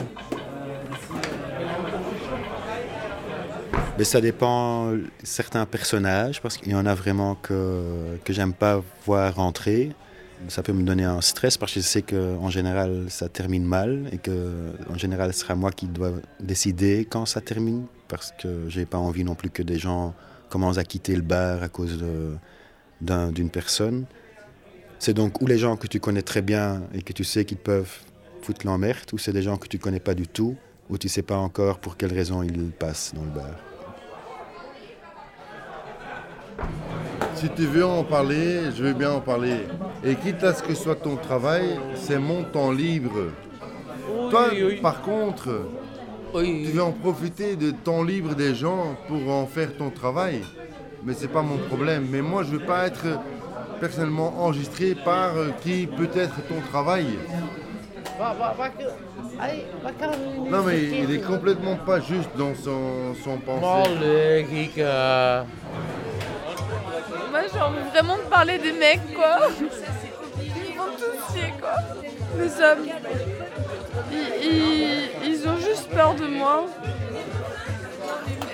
Mais 3.98 4.04
ça 4.04 4.22
dépend 4.22 4.92
certains 5.24 5.66
personnages, 5.66 6.42
parce 6.42 6.58
qu'il 6.58 6.72
y 6.72 6.76
en 6.76 6.86
a 6.86 6.94
vraiment 6.94 7.36
que, 7.36 8.18
que 8.24 8.32
j'aime 8.32 8.54
pas 8.54 8.84
voir 9.06 9.36
rentrer. 9.36 9.92
Ça 10.50 10.62
peut 10.62 10.72
me 10.72 10.84
donner 10.84 11.04
un 11.04 11.20
stress 11.22 11.58
parce 11.58 11.74
que 11.74 11.80
je 11.80 11.86
sais 11.86 12.04
qu'en 12.04 12.52
général 12.52 13.06
ça 13.10 13.28
termine 13.28 13.66
mal 13.66 14.08
et 14.12 14.20
que 14.20 14.72
en 14.88 14.96
général 14.96 15.34
ce 15.34 15.40
sera 15.40 15.56
moi 15.56 15.72
qui 15.72 15.88
dois 15.88 16.12
décider 16.40 17.08
quand 17.10 17.26
ça 17.26 17.42
termine 17.42 17.88
parce 18.08 18.34
que 18.40 18.70
j'ai 18.70 18.86
pas 18.86 19.00
envie 19.00 19.24
non 19.24 19.34
plus 19.34 19.50
que 19.50 19.64
des 19.64 19.80
gens 19.80 20.14
commencent 20.50 20.78
à 20.78 20.84
quitter 20.84 21.16
le 21.16 21.24
bar 21.24 21.64
à 21.64 21.70
cause 21.70 21.98
d'une 23.02 23.50
personne. 23.50 24.06
C'est 25.00 25.14
donc 25.14 25.42
ou 25.42 25.48
les 25.48 25.58
gens 25.58 25.78
que 25.78 25.88
tu 25.88 26.00
connais 26.00 26.22
très 26.22 26.42
bien 26.42 26.82
et 26.94 27.02
que 27.02 27.14
tu 27.14 27.24
sais 27.24 27.46
qu'ils 27.46 27.58
peuvent 27.58 28.00
foutre 28.42 28.66
l'emmerde, 28.66 29.06
ou 29.14 29.18
c'est 29.18 29.32
des 29.32 29.42
gens 29.42 29.58
que 29.58 29.68
tu 29.68 29.78
connais 29.78 30.00
pas 30.00 30.14
du 30.14 30.28
tout, 30.28 30.56
ou 30.90 30.98
tu 30.98 31.08
sais 31.08 31.22
pas 31.22 31.38
encore 31.38 31.80
pour 31.80 31.98
quelle 31.98 32.14
raison 32.14 32.44
ils 32.44 32.72
passent 32.72 33.14
dans 33.16 33.24
le 33.24 33.30
bar. 33.30 33.56
Si 37.36 37.50
tu 37.50 37.68
veux 37.68 37.86
en 37.86 38.04
parler, 38.04 38.72
je 38.76 38.84
veux 38.84 38.94
bien 38.94 39.12
en 39.12 39.22
parler. 39.22 39.68
Et 40.04 40.16
quitte 40.16 40.44
à 40.44 40.54
ce 40.54 40.64
que 40.64 40.74
ce 40.74 40.84
soit 40.84 40.96
ton 40.96 41.16
travail, 41.18 41.80
c'est 41.94 42.18
mon 42.18 42.44
temps 42.44 42.72
libre. 42.72 43.32
Toi, 44.32 44.50
par 44.82 45.02
contre, 45.04 45.68
tu 46.34 46.72
veux 46.72 46.82
en 46.82 46.92
profiter 46.92 47.56
de 47.56 47.70
temps 47.70 48.02
libre 48.02 48.34
des 48.34 48.56
gens 48.56 48.98
pour 49.08 49.30
en 49.30 49.46
faire 49.46 49.78
ton 49.78 49.92
travail. 49.92 50.42
Mais 51.06 51.14
c'est 51.14 51.28
pas 51.28 51.44
mon 51.44 51.58
problème. 51.58 52.08
Mais 52.10 52.24
moi, 52.24 52.42
je 52.44 52.50
veux 52.50 52.66
pas 52.66 52.88
être 52.88 53.20
personnellement 53.80 54.34
enregistré 54.40 54.96
par 54.96 55.36
euh, 55.36 55.52
qui 55.62 55.88
peut 55.88 56.10
être 56.16 56.36
ton 56.48 56.62
travail. 56.70 57.06
Non 60.50 60.64
mais 60.66 60.82
il 60.82 61.12
est 61.16 61.22
complètement 61.22 61.76
pas 61.76 62.00
juste 62.00 62.30
dans 62.36 62.56
son, 62.56 63.14
son 63.24 63.38
pensée. 63.38 64.46
Moi 67.32 67.42
j'ai 67.54 67.62
envie 67.62 67.90
vraiment 67.92 68.18
de 68.18 68.22
parler 68.30 68.58
des 68.58 68.72
mecs 68.74 69.14
quoi. 69.16 69.38
Ils 70.42 70.78
vont 70.78 70.92
tous 70.98 71.34
chier 71.34 71.54
quoi. 71.60 71.76
Les 72.40 72.52
hommes. 72.62 72.88
Ils, 74.42 75.10
ils 75.30 75.48
ont 75.48 75.58
juste 75.58 75.90
peur 75.90 76.16
de 76.16 76.26
moi. 76.26 76.66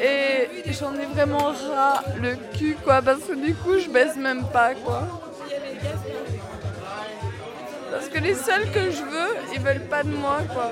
Et 0.06 0.74
j'en 0.74 0.94
ai 0.96 1.06
vraiment 1.06 1.54
ras 1.74 2.04
le 2.22 2.36
cul 2.58 2.76
quoi 2.84 3.02
parce 3.02 3.22
que 3.22 3.36
du 3.36 3.56
coup 3.56 3.80
je 3.80 3.90
baisse 3.90 4.18
même 4.18 4.44
pas 4.48 4.76
quoi. 4.76 5.08
Parce 7.90 8.10
que 8.10 8.20
les 8.20 8.36
seuls 8.36 8.70
que 8.72 8.92
je 8.92 9.02
veux, 9.02 9.36
ils 9.54 9.62
veulent 9.62 9.88
pas 9.88 10.04
de 10.04 10.10
moi 10.10 10.40
quoi. 10.54 10.72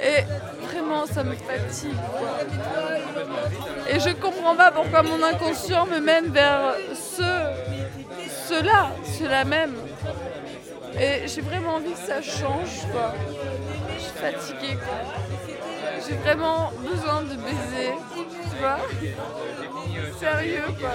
Et 0.00 0.22
vraiment 0.64 1.06
ça 1.06 1.24
me 1.24 1.34
fatigue 1.34 1.96
quoi. 2.18 2.38
Et 3.90 3.98
je 3.98 4.10
comprends 4.10 4.54
pas 4.54 4.70
pourquoi 4.70 5.02
mon 5.02 5.20
inconscient 5.20 5.86
me 5.86 5.98
mène 5.98 6.26
vers 6.26 6.76
ceux, 6.94 7.42
ceux-là, 8.48 8.90
ceux-là 9.18 9.44
même. 9.44 9.74
Et 11.00 11.26
j'ai 11.26 11.40
vraiment 11.40 11.74
envie 11.74 11.94
que 11.94 11.98
ça 11.98 12.22
change 12.22 12.86
quoi. 12.92 13.14
Je 13.96 14.02
suis 14.02 14.12
fatiguée 14.12 14.76
quoi. 14.76 14.98
J'ai 16.06 16.16
vraiment 16.16 16.72
besoin 16.80 17.22
de 17.22 17.36
baiser, 17.36 17.92
tu 18.14 18.58
vois 18.58 18.78
Sérieux 20.18 20.64
quoi. 20.80 20.94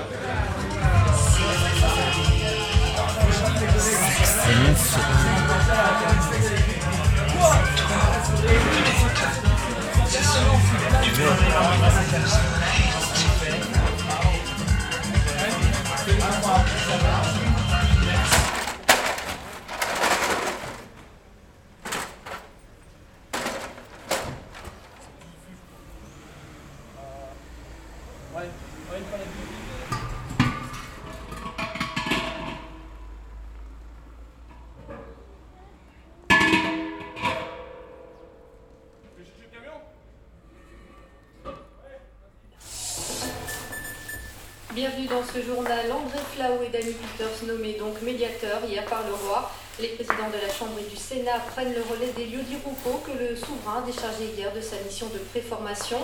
Bienvenue 44.75 45.08
dans 45.08 45.24
ce 45.24 45.41
journal. 45.41 45.91
André 45.91 46.20
Flau 46.36 46.62
et 46.63 46.70
Danny 46.70 46.94
Peters 46.94 47.48
nommés 47.48 47.74
donc 47.79 48.00
médiateurs 48.03 48.63
hier 48.67 48.86
par 48.86 49.01
le 49.08 49.13
roi. 49.15 49.51
Les 49.79 49.89
présidents 49.89 50.29
de 50.34 50.41
la 50.41 50.51
Chambre 50.51 50.79
et 50.79 50.89
du 50.89 50.96
Sénat 50.98 51.38
prennent 51.53 51.75
le 51.75 51.84
relais 51.84 52.12
des 52.15 52.25
lieux 52.25 52.41
d'Iruko 52.41 53.00
que 53.05 53.12
le 53.12 53.36
souverain 53.36 53.81
déchargé 53.86 54.25
hier 54.35 54.51
de 54.51 54.59
sa 54.59 54.75
mission 54.77 55.05
de 55.13 55.20
préformation. 55.20 56.00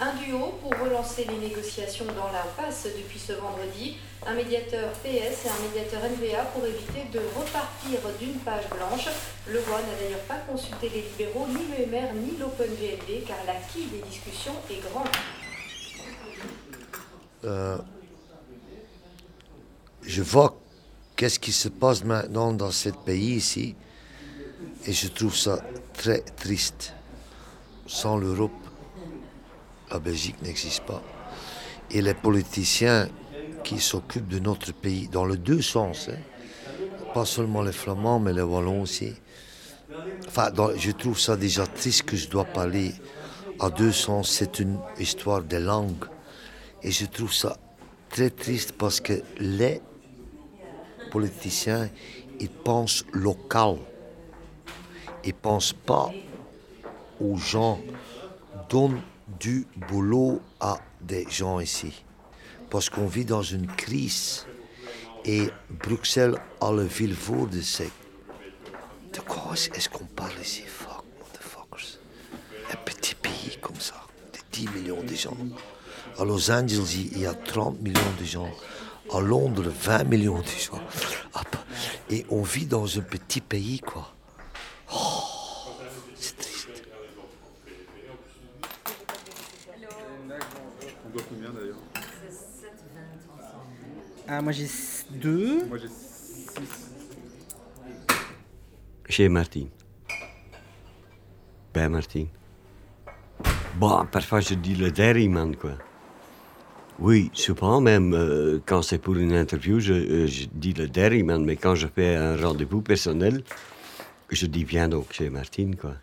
Un 0.00 0.14
duo 0.14 0.58
pour 0.62 0.72
relancer 0.82 1.26
les 1.28 1.36
négociations 1.36 2.06
dans 2.06 2.32
l'impasse 2.32 2.86
depuis 2.96 3.18
ce 3.18 3.34
vendredi. 3.34 3.98
Un 4.26 4.32
médiateur 4.32 4.88
PS 5.04 5.44
et 5.44 5.48
un 5.50 5.62
médiateur 5.68 6.00
NVA 6.08 6.44
pour 6.54 6.64
éviter 6.64 7.04
de 7.12 7.20
repartir 7.36 8.00
d'une 8.18 8.38
page 8.40 8.64
blanche. 8.70 9.08
Le 9.46 9.60
roi 9.60 9.80
n'a 9.82 9.94
d'ailleurs 10.00 10.24
pas 10.26 10.40
consulté 10.50 10.88
les 10.88 11.02
libéraux, 11.02 11.48
ni 11.48 11.66
le 11.76 11.84
MR, 11.84 12.14
ni 12.14 12.38
l'OpenVLD, 12.38 13.24
car 13.26 13.36
l'acquis 13.46 13.88
des 13.92 14.00
discussions 14.08 14.54
est 14.70 14.80
grand. 14.90 15.04
Euh, 17.44 17.76
je 20.00 20.22
vois 20.22 20.56
qu'est-ce 21.18 21.40
qui 21.40 21.50
se 21.50 21.68
passe 21.68 22.04
maintenant 22.04 22.52
dans 22.52 22.70
ce 22.70 22.90
pays 22.90 23.34
ici 23.34 23.74
et 24.86 24.92
je 24.92 25.08
trouve 25.08 25.36
ça 25.36 25.58
très 25.92 26.20
triste. 26.20 26.94
Sans 27.88 28.16
l'Europe, 28.16 28.52
la 29.90 29.98
Belgique 29.98 30.40
n'existe 30.42 30.84
pas. 30.84 31.02
Et 31.90 32.02
les 32.02 32.14
politiciens 32.14 33.08
qui 33.64 33.80
s'occupent 33.80 34.28
de 34.28 34.38
notre 34.38 34.72
pays, 34.72 35.08
dans 35.08 35.24
les 35.24 35.36
deux 35.36 35.60
sens, 35.60 36.08
hein, 36.08 36.18
pas 37.12 37.24
seulement 37.24 37.62
les 37.62 37.72
Flamands, 37.72 38.20
mais 38.20 38.32
les 38.32 38.42
Wallons 38.42 38.82
aussi. 38.82 39.12
Enfin, 40.28 40.52
je 40.76 40.90
trouve 40.92 41.18
ça 41.18 41.36
déjà 41.36 41.66
triste 41.66 42.04
que 42.04 42.16
je 42.16 42.28
dois 42.28 42.44
parler 42.44 42.92
à 43.58 43.70
deux 43.70 43.92
sens. 43.92 44.30
C'est 44.30 44.60
une 44.60 44.78
histoire 45.00 45.42
de 45.42 45.56
langue. 45.56 46.04
Et 46.84 46.92
je 46.92 47.06
trouve 47.06 47.32
ça 47.32 47.56
très 48.08 48.30
triste 48.30 48.72
parce 48.78 49.00
que 49.00 49.14
les 49.40 49.80
politiciens, 51.10 51.88
ils 52.40 52.50
pensent 52.50 53.04
local. 53.12 53.76
Ils 55.24 55.28
ne 55.28 55.32
pensent 55.32 55.72
pas 55.72 56.10
aux 57.20 57.36
gens. 57.36 57.80
Donnent 58.68 59.00
du 59.40 59.66
boulot 59.88 60.40
à 60.60 60.78
des 61.00 61.26
gens 61.28 61.60
ici. 61.60 62.04
Parce 62.70 62.90
qu'on 62.90 63.06
vit 63.06 63.24
dans 63.24 63.42
une 63.42 63.66
crise. 63.66 64.46
Et 65.24 65.48
Bruxelles 65.70 66.36
a 66.60 66.72
le 66.72 66.84
ville 66.84 67.16
de 67.50 67.60
ces... 67.60 67.90
De 69.12 69.20
quoi 69.20 69.54
est-ce 69.54 69.88
qu'on 69.88 70.04
parle 70.04 70.38
ici? 70.40 70.62
Fuck, 70.66 71.04
motherfuckers. 71.18 71.98
Un 72.72 72.76
petit 72.84 73.14
pays 73.14 73.58
comme 73.60 73.80
ça, 73.80 74.06
de 74.32 74.38
10 74.52 74.68
millions 74.70 75.02
de 75.02 75.14
gens. 75.14 75.36
À 76.18 76.24
Los 76.24 76.50
Angeles, 76.50 77.08
il 77.12 77.20
y 77.20 77.26
a 77.26 77.34
30 77.34 77.80
millions 77.80 78.14
de 78.20 78.24
gens 78.24 78.50
à 79.12 79.20
Londres 79.20 79.68
20 79.68 80.04
millions 80.04 80.40
de 80.40 80.46
gens. 80.46 80.80
Et 82.10 82.24
on 82.30 82.42
vit 82.42 82.66
dans 82.66 82.98
un 82.98 83.02
petit 83.02 83.40
pays, 83.40 83.80
quoi. 83.80 84.14
Oh, 84.92 84.96
c'est 86.14 86.36
triste. 86.38 86.68
On 91.06 91.10
doit 91.10 91.22
combien 91.28 91.50
d'ailleurs? 91.50 91.76
Ah, 94.26 94.42
moi 94.42 94.52
j'ai 94.52 94.68
deux. 95.10 95.66
Moi 95.66 95.78
j'ai 95.78 95.88
six. 95.88 96.90
Chez 99.08 99.28
Martine. 99.28 99.68
Bij 101.74 101.88
Martine. 101.88 102.28
Bon, 103.76 104.06
parfois 104.06 104.40
je 104.40 104.54
dis 104.54 104.74
le 104.74 104.90
dairyman, 104.90 105.54
quoi. 105.56 105.78
Oui, 106.98 107.30
souvent 107.32 107.80
même, 107.80 108.12
euh, 108.12 108.58
quand 108.66 108.82
c'est 108.82 108.98
pour 108.98 109.16
une 109.16 109.32
interview, 109.32 109.78
je, 109.78 109.92
euh, 109.92 110.28
dis 110.52 110.72
le 110.72 110.88
dairyman, 110.88 111.44
mais 111.44 111.54
quand 111.54 111.76
je 111.76 111.86
fais 111.86 112.16
un 112.16 112.36
rendez-vous 112.36 112.82
personnel, 112.82 113.44
je 114.30 114.46
dis 114.46 114.64
viens 114.64 114.88
donc 114.88 115.12
chez 115.12 115.30
Martine, 115.30 115.76
quoi. 115.76 115.94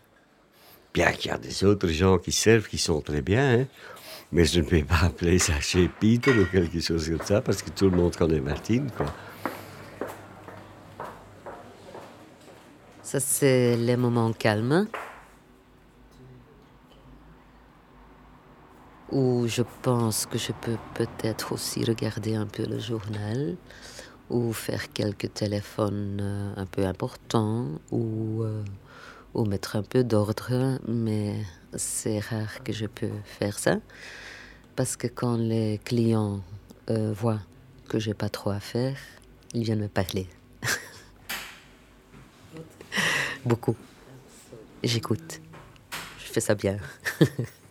Bien 0.94 1.12
qu'il 1.12 1.30
y 1.30 1.34
a 1.34 1.38
des 1.38 1.64
autres 1.64 1.88
gens 1.88 2.16
qui 2.16 2.32
servent 2.32 2.66
qui 2.66 2.78
sont 2.78 3.02
très 3.02 3.20
bien, 3.20 3.60
hein, 3.60 3.66
mais 4.32 4.46
je 4.46 4.60
ne 4.60 4.64
vais 4.64 4.84
pas 4.84 5.00
appeler 5.04 5.38
ça 5.38 5.60
chez 5.60 5.90
Peter 6.00 6.30
ou 6.30 6.46
quelque 6.46 6.80
chose 6.80 7.10
comme 7.10 7.26
ça, 7.26 7.42
parce 7.42 7.60
que 7.60 7.68
tout 7.68 7.90
le 7.90 7.96
monde 7.96 8.16
connaît 8.16 8.40
Martine, 8.40 8.90
quoi. 8.96 9.14
Ça, 13.02 13.20
c'est 13.20 13.76
les 13.76 13.96
moments 13.98 14.32
calmes. 14.32 14.88
Où 19.10 19.46
je 19.46 19.62
pense 19.82 20.26
que 20.26 20.38
je 20.38 20.52
peux 20.52 20.76
peut-être 20.94 21.52
aussi 21.52 21.84
regarder 21.84 22.34
un 22.34 22.46
peu 22.46 22.64
le 22.64 22.78
journal 22.78 23.56
ou 24.30 24.52
faire 24.52 24.92
quelques 24.92 25.32
téléphones 25.32 26.18
euh, 26.20 26.52
un 26.56 26.66
peu 26.66 26.84
importants 26.84 27.66
ou, 27.92 28.42
euh, 28.42 28.64
ou 29.34 29.44
mettre 29.44 29.76
un 29.76 29.82
peu 29.82 30.02
d'ordre, 30.02 30.80
mais 30.88 31.36
c'est 31.74 32.18
rare 32.18 32.64
que 32.64 32.72
je 32.72 32.86
peux 32.86 33.10
faire 33.24 33.58
ça 33.58 33.76
parce 34.74 34.96
que 34.96 35.06
quand 35.06 35.36
les 35.36 35.80
clients 35.84 36.40
euh, 36.90 37.12
voient 37.12 37.40
que 37.88 37.98
j'ai 37.98 38.14
pas 38.14 38.28
trop 38.28 38.50
à 38.50 38.60
faire, 38.60 38.96
ils 39.54 39.62
viennent 39.62 39.80
me 39.80 39.88
parler. 39.88 40.26
Beaucoup. 43.44 43.76
J'écoute. 44.82 45.40
Je 46.18 46.32
fais 46.32 46.40
ça 46.40 46.54
bien. 46.54 46.78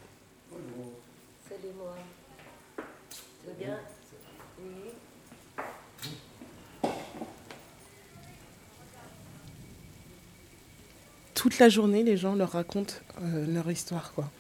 Toute 11.34 11.60
la 11.60 11.70
journée, 11.70 12.04
les 12.04 12.18
gens 12.18 12.34
leur 12.34 12.54
racontent 12.54 12.96
euh, 13.22 13.46
leur 13.54 13.70
histoire, 13.70 14.14
quoi. 14.14 14.32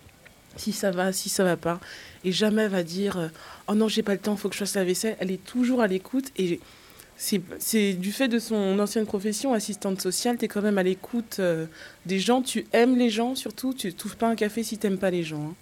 Si 0.57 0.71
ça 0.71 0.89
va, 0.91 1.11
si 1.11 1.29
ça 1.29 1.43
va 1.43 1.57
pas. 1.57 1.79
Et 2.23 2.31
jamais 2.31 2.67
va 2.67 2.81
dire 2.81 3.17
euh, 3.17 3.27
Oh 3.67 3.75
non, 3.75 3.87
j'ai 3.87 4.01
pas 4.01 4.13
le 4.13 4.19
temps, 4.19 4.35
faut 4.35 4.49
que 4.49 4.55
je 4.55 4.59
fasse 4.59 4.75
la 4.75 4.83
vaisselle. 4.83 5.15
Elle 5.19 5.29
est 5.29 5.43
toujours 5.43 5.81
à 5.81 5.87
l'écoute. 5.87 6.31
Et 6.37 6.59
c'est 7.17 7.93
du 7.93 8.11
fait 8.11 8.27
de 8.27 8.39
son 8.39 8.79
ancienne 8.79 9.05
profession, 9.05 9.53
assistante 9.53 10.01
sociale, 10.01 10.37
tu 10.37 10.45
es 10.45 10.47
quand 10.47 10.61
même 10.61 10.77
à 10.77 10.83
l'écoute 10.83 11.37
euh, 11.39 11.67
des 12.05 12.19
gens. 12.19 12.41
Tu 12.41 12.65
aimes 12.73 12.97
les 12.97 13.09
gens 13.09 13.35
surtout. 13.35 13.73
Tu 13.73 13.87
ne 13.87 13.91
trouves 13.91 14.17
pas 14.17 14.27
un 14.29 14.35
café 14.35 14.63
si 14.63 14.77
t'aimes 14.77 14.97
pas 14.97 15.11
les 15.11 15.23
gens. 15.23 15.49
Hein. 15.49 15.55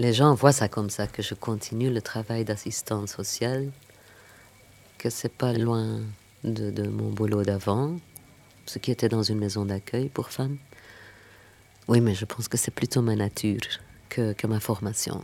Les 0.00 0.14
gens 0.14 0.32
voient 0.32 0.50
ça 0.50 0.66
comme 0.66 0.88
ça, 0.88 1.06
que 1.06 1.20
je 1.20 1.34
continue 1.34 1.90
le 1.90 2.00
travail 2.00 2.42
d'assistante 2.42 3.06
sociale, 3.06 3.70
que 4.96 5.10
c'est 5.10 5.30
pas 5.30 5.52
loin 5.52 6.00
de, 6.42 6.88
mon 6.88 7.10
boulot 7.10 7.42
d'avant, 7.42 7.96
ce 8.64 8.78
qui 8.78 8.90
était 8.92 9.10
dans 9.10 9.22
une 9.22 9.36
maison 9.36 9.66
d'accueil 9.66 10.08
pour 10.08 10.30
femmes. 10.30 10.56
Oui, 11.86 12.00
mais 12.00 12.14
je 12.14 12.24
pense 12.24 12.48
que 12.48 12.56
c'est 12.56 12.70
plutôt 12.70 13.02
ma 13.02 13.14
nature 13.14 13.60
que, 14.08 14.34
ma 14.46 14.58
formation. 14.58 15.22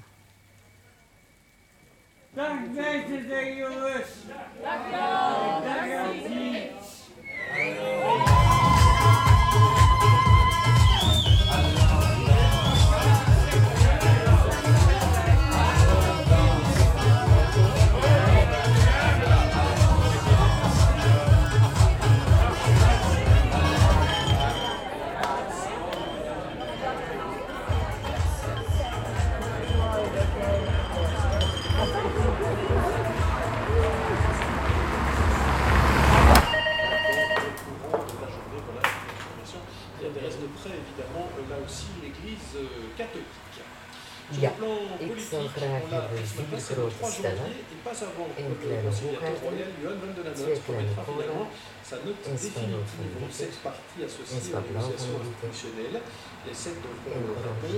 définitivement 52.37 53.31
cette 53.31 53.59
partie 53.65 54.05
associée 54.05 54.55
aux 54.55 54.61
négociations 54.61 55.17
institutionnelles, 55.21 56.01
et 56.49 56.55
celles 56.55 56.81
dont 56.85 56.99
on 57.09 57.19
répond 57.35 57.76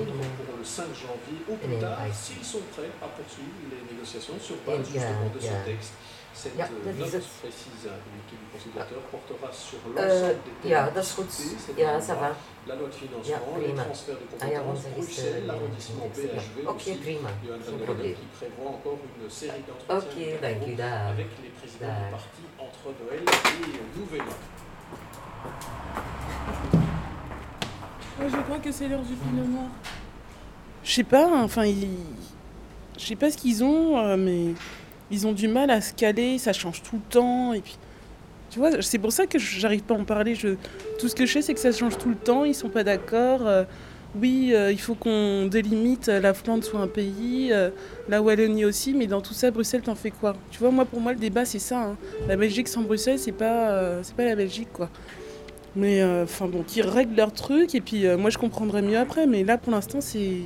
een 0.68 0.94
spanning 0.94 0.96
een 0.96 1.06
spa 1.06 1.14
blauw 1.14 1.18
van 1.18 1.30
de 1.30 1.36
een 1.36 1.54
orangine 1.54 1.76
en 1.76 1.82
een 1.82 1.96
ijs. 2.04 2.30
En 4.66 5.42
ja, 5.42 5.50
ja. 5.50 5.78
Cette 6.38 6.56
ja, 6.56 6.68
note 6.70 7.20
précise 7.40 7.82
de 7.82 7.90
l'équipe 8.14 8.38
du 8.38 8.46
conciliateur 8.52 9.00
portera 9.10 9.50
sur 9.50 9.78
Uh, 9.78 9.90
l'ensemble 9.90 10.36
des 10.62 12.00
ça 12.00 12.14
va. 12.14 12.30
la 12.68 12.74
loi 12.76 12.88
de 12.88 12.94
financement, 12.94 13.56
les 13.58 13.64
prima. 13.64 13.82
transferts 13.84 14.20
de 14.20 14.26
Ah 14.40 14.46
compétences, 14.46 14.84
Bruxelles, 14.96 15.46
l'arrondissement. 15.46 16.06
BHV 16.14 16.68
aussi, 16.68 16.94
prima. 16.94 17.30
Johan 17.44 17.58
van 17.58 17.94
der 17.94 18.14
qui 18.14 18.26
prévoit 18.38 18.70
encore 18.70 18.98
une 19.02 19.30
série 19.30 19.64
d'entretiens 19.66 20.38
avec 21.10 21.28
les 21.42 21.48
présidents 21.58 21.96
des 22.04 22.10
partis 22.12 22.46
entre 22.58 22.86
Noël 23.02 23.24
et 23.26 23.98
Nouvel 23.98 24.20
An. 24.22 24.38
Ouais, 28.20 28.28
je 28.30 28.40
crois 28.46 28.58
que 28.58 28.70
c'est 28.70 28.88
l'heure 28.88 29.02
du 29.02 29.14
pinot 29.14 29.44
noir. 29.44 29.70
Je 30.88 30.94
sais 30.94 31.04
pas, 31.04 31.26
hein, 31.26 31.42
enfin, 31.42 31.66
ils... 31.66 31.86
je 32.98 33.04
sais 33.04 33.14
pas 33.14 33.30
ce 33.30 33.36
qu'ils 33.36 33.62
ont, 33.62 33.98
euh, 33.98 34.16
mais 34.16 34.54
ils 35.10 35.26
ont 35.26 35.32
du 35.32 35.46
mal 35.46 35.70
à 35.70 35.82
se 35.82 35.92
caler, 35.92 36.38
ça 36.38 36.54
change 36.54 36.82
tout 36.82 36.96
le 36.96 37.10
temps, 37.10 37.52
et 37.52 37.60
puis. 37.60 37.76
Tu 38.50 38.58
vois, 38.58 38.80
c'est 38.80 38.96
pour 38.98 39.12
ça 39.12 39.26
que 39.26 39.38
j'arrive 39.38 39.82
pas 39.82 39.94
à 39.94 39.98
en 39.98 40.04
parler. 40.04 40.34
Tout 40.98 41.08
ce 41.08 41.14
que 41.14 41.26
je 41.26 41.34
sais, 41.34 41.42
c'est 41.42 41.52
que 41.52 41.60
ça 41.60 41.72
change 41.72 41.98
tout 41.98 42.08
le 42.08 42.14
temps, 42.16 42.44
ils 42.46 42.54
sont 42.54 42.70
pas 42.70 42.84
d'accord. 42.84 43.46
euh, 43.46 43.64
oui, 44.18 44.52
euh, 44.54 44.72
il 44.72 44.80
faut 44.80 44.94
qu'on 44.94 45.44
délimite, 45.44 46.06
la 46.06 46.32
Flandre 46.32 46.64
soit 46.64 46.80
un 46.80 46.86
pays, 46.88 47.52
la 48.08 48.22
Wallonie 48.22 48.64
aussi, 48.64 48.94
mais 48.94 49.06
dans 49.06 49.20
tout 49.20 49.34
ça, 49.34 49.50
Bruxelles, 49.50 49.82
t'en 49.82 49.94
fais 49.94 50.10
quoi? 50.10 50.34
Tu 50.50 50.58
vois, 50.58 50.70
moi, 50.70 50.86
pour 50.86 51.02
moi, 51.02 51.12
le 51.12 51.18
débat, 51.18 51.44
c'est 51.44 51.58
ça. 51.58 51.82
hein. 51.82 51.96
La 52.26 52.36
Belgique 52.38 52.68
sans 52.68 52.80
Bruxelles, 52.80 53.18
c'est 53.18 53.32
pas, 53.32 54.00
pas 54.16 54.24
la 54.24 54.34
Belgique, 54.36 54.70
quoi. 54.72 54.88
Mais 55.76 56.02
enfin 56.22 56.46
bon, 56.48 56.62
qu'ils 56.62 56.86
règlent 56.86 57.14
leur 57.14 57.32
truc 57.32 57.74
et 57.74 57.82
puis 57.82 58.04
moi 58.16 58.30
je 58.30 58.38
comprendrai 58.38 58.80
mieux 58.80 58.96
après. 58.98 59.26
Mais 59.26 59.44
là 59.44 59.58
pour 59.58 59.70
l'instant 59.72 60.00
c'est. 60.00 60.38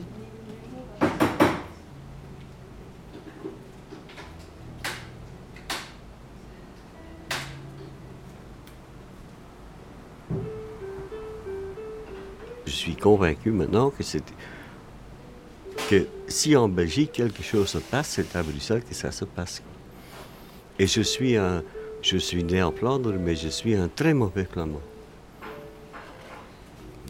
Convaincu 13.02 13.50
maintenant 13.50 13.90
que 13.90 14.02
que 15.88 16.06
si 16.28 16.56
en 16.56 16.68
Belgique 16.68 17.12
quelque 17.12 17.42
chose 17.42 17.68
se 17.68 17.78
passe, 17.78 18.08
c'est 18.14 18.36
à 18.36 18.42
Bruxelles 18.42 18.84
que 18.88 18.94
ça 18.94 19.10
se 19.10 19.24
passe. 19.24 19.62
Et 20.78 20.86
je 20.86 21.02
suis 21.02 21.36
un, 21.36 21.62
je 22.02 22.16
suis 22.18 22.44
né 22.44 22.62
en 22.62 22.72
Flandre, 22.72 23.14
mais 23.24 23.34
je 23.34 23.48
suis 23.48 23.74
un 23.74 23.88
très 23.88 24.14
mauvais 24.14 24.46
flamand. 24.52 24.86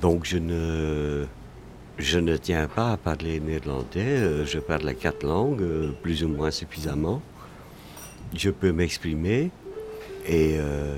Donc 0.00 0.24
je 0.24 0.38
ne, 0.38 1.26
je 1.98 2.18
ne 2.18 2.36
tiens 2.36 2.66
pas 2.68 2.92
à 2.92 2.96
parler 2.96 3.38
néerlandais. 3.40 4.00
euh, 4.00 4.44
Je 4.44 4.58
parle 4.58 4.94
quatre 4.94 5.24
langues, 5.24 5.62
euh, 5.62 5.92
plus 6.02 6.24
ou 6.24 6.28
moins 6.28 6.50
suffisamment. 6.50 7.20
Je 8.34 8.50
peux 8.50 8.72
m'exprimer 8.72 9.50
et 10.26 10.56
euh, 10.58 10.96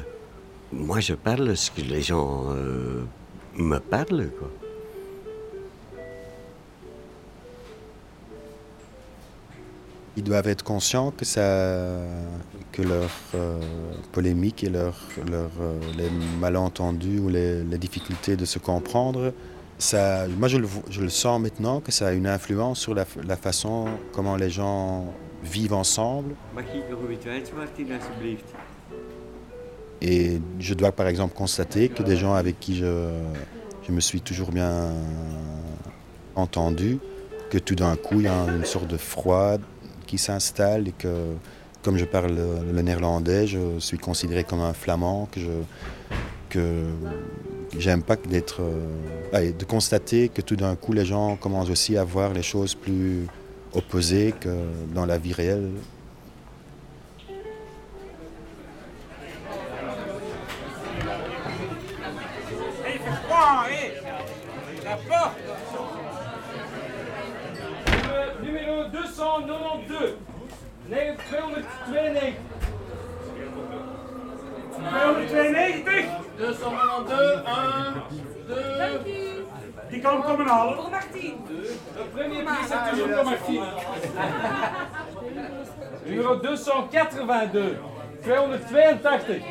moi 0.73 1.01
je 1.01 1.15
parle 1.15 1.57
ce 1.57 1.71
que 1.71 1.83
les 1.83 2.03
gens 2.03 2.55
me 3.57 3.79
parlent. 3.79 4.31
Ils 10.17 10.23
doivent 10.23 10.47
être 10.49 10.63
conscients 10.63 11.11
que, 11.11 11.25
ça, 11.25 11.99
que 12.73 12.83
leur 12.83 13.11
euh, 13.35 13.59
polémique 14.13 14.63
et 14.63 14.69
leur, 14.71 14.95
leur, 15.29 15.51
euh, 15.61 15.79
les 15.99 16.09
malentendus 16.39 17.19
ou 17.19 17.29
les, 17.29 17.65
les 17.65 17.79
difficultés 17.79 18.37
de 18.37 18.45
se 18.45 18.61
comprendre, 18.61 19.33
ça, 19.77 20.27
moi 20.29 20.47
je 20.47 20.59
le, 20.59 20.67
vo- 20.67 20.85
je 20.89 21.01
le 21.01 21.09
sens 21.09 21.41
maintenant 21.41 21.81
que 21.81 21.91
ça 21.91 22.09
a 22.09 22.13
une 22.13 22.29
influence 22.29 22.79
sur 22.79 22.95
la, 22.95 23.05
la 23.27 23.37
façon 23.37 23.87
comment 24.13 24.37
les 24.37 24.51
gens 24.51 25.13
vivent 25.43 25.75
ensemble. 25.75 26.35
Et 30.01 30.41
je 30.61 30.75
dois 30.75 30.93
par 30.93 31.09
exemple 31.09 31.35
constater 31.35 31.89
que 31.89 32.05
des 32.05 32.17
gens 32.17 32.35
avec 32.35 32.61
qui 32.61 32.77
je, 32.77 33.09
je 33.87 33.91
me 33.91 34.01
suis 34.01 34.21
toujours 34.21 34.53
bien 34.53 34.93
entendu, 36.37 36.99
que 37.51 37.59
tout 37.59 37.75
d'un 37.75 37.97
coup 37.97 38.21
il 38.21 38.27
y 38.27 38.29
a 38.29 38.45
une 38.49 38.65
sorte 38.65 38.87
de 38.87 38.97
froid 38.97 39.57
qui 40.07 40.19
s'installe 40.19 40.89
et 40.89 40.93
que 40.93 41.35
comme 41.83 41.99
je 41.99 42.05
parle 42.07 42.35
le, 42.73 42.83
néerlandais, 42.83 43.47
je 43.47 43.79
suis 43.79 43.99
considéré 43.99 44.43
comme 44.45 44.61
un 44.61 44.73
flamand, 44.73 45.29
que 45.31 45.41
je 45.41 45.51
que 46.49 46.85
j'aime 47.79 48.03
pas 48.03 48.17
d'être 48.17 48.63
euh, 48.63 49.53
de 49.53 49.65
constater 49.65 50.29
que 50.29 50.41
tout 50.41 50.57
d'un 50.57 50.77
coup 50.77 50.93
les 50.93 51.05
gens 51.05 51.37
commencent 51.37 51.71
aussi 51.71 51.97
à 51.97 52.05
voir 52.05 52.33
les 52.33 52.43
choses 52.43 52.75
plus 52.75 53.27
opposées 53.75 54.33
que 54.41 54.55
dans 54.95 55.05
la 55.05 55.19
vie 55.19 55.33
réelle. 55.33 55.71
292. 71.87 72.37
292. 74.79 76.05
292, 76.37 77.45
1, 77.45 79.05
2. 79.05 79.45
Die 79.91 80.01
kan 80.01 80.23
komen 80.23 80.47
halen. 80.47 80.75
Voor 80.75 80.91
Martien. 80.91 81.35
Le 81.97 82.05
premier 82.15 82.43
prix, 82.45 82.67
c'est 82.69 82.91
toujours 82.91 83.09
pour 83.09 83.25
Martien. 83.25 83.65
Numéro 86.07 86.37
282. 86.37 87.79
282. 88.25 89.43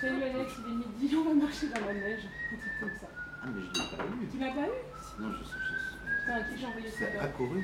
Chez 0.00 0.10
lui, 0.10 0.22
Alex, 0.22 0.52
il 0.58 0.70
est 0.70 0.76
midi, 1.02 1.16
on 1.16 1.24
va 1.28 1.34
marcher 1.34 1.66
dans 1.74 1.86
la 1.86 1.92
neige. 1.92 2.24
Un 2.52 2.56
truc 2.56 2.74
comme 2.80 2.96
ça. 3.00 3.06
Ah, 3.42 3.46
mais 3.52 3.62
je 3.62 3.68
l'ai 3.80 3.96
pas 3.96 4.04
eu. 4.04 4.28
Tu 4.30 4.38
l'as 4.38 4.52
pas 4.52 4.60
eu 4.60 4.76
Non, 5.20 5.30
je 5.32 5.44
sais. 5.44 5.58
Putain, 6.20 6.34
à 6.34 6.40
qui 6.42 6.54
j'ai 6.60 6.66
envoyé 6.66 6.88
ça 6.88 6.96
C'est 6.98 7.18
accouru. 7.18 7.60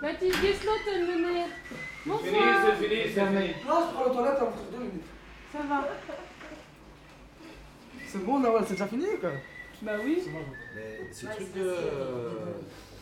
Baptiste 0.00 0.36
Gesloten, 0.40 1.06
meneer. 1.06 1.48
Fini, 2.04 2.38
c'est 2.64 2.88
fini, 2.88 3.02
c'est 3.14 3.26
fini. 3.26 3.48
Non, 3.66 3.78
je 3.88 3.94
prends 3.94 4.04
la 4.06 4.10
toilette 4.10 4.42
entre 4.42 4.62
deux 4.70 4.78
minutes. 4.78 5.02
Ça 5.52 5.58
va. 5.68 5.88
C'est 8.06 8.24
bon, 8.24 8.38
Nawal, 8.38 8.64
c'est 8.66 8.74
déjà 8.74 8.86
fini 8.86 9.06
quoi? 9.20 9.30
Bah 9.82 9.92
oui. 10.04 10.22
Mais 10.74 11.12
ce 11.12 11.26
truc 11.26 11.52
de 11.54 11.74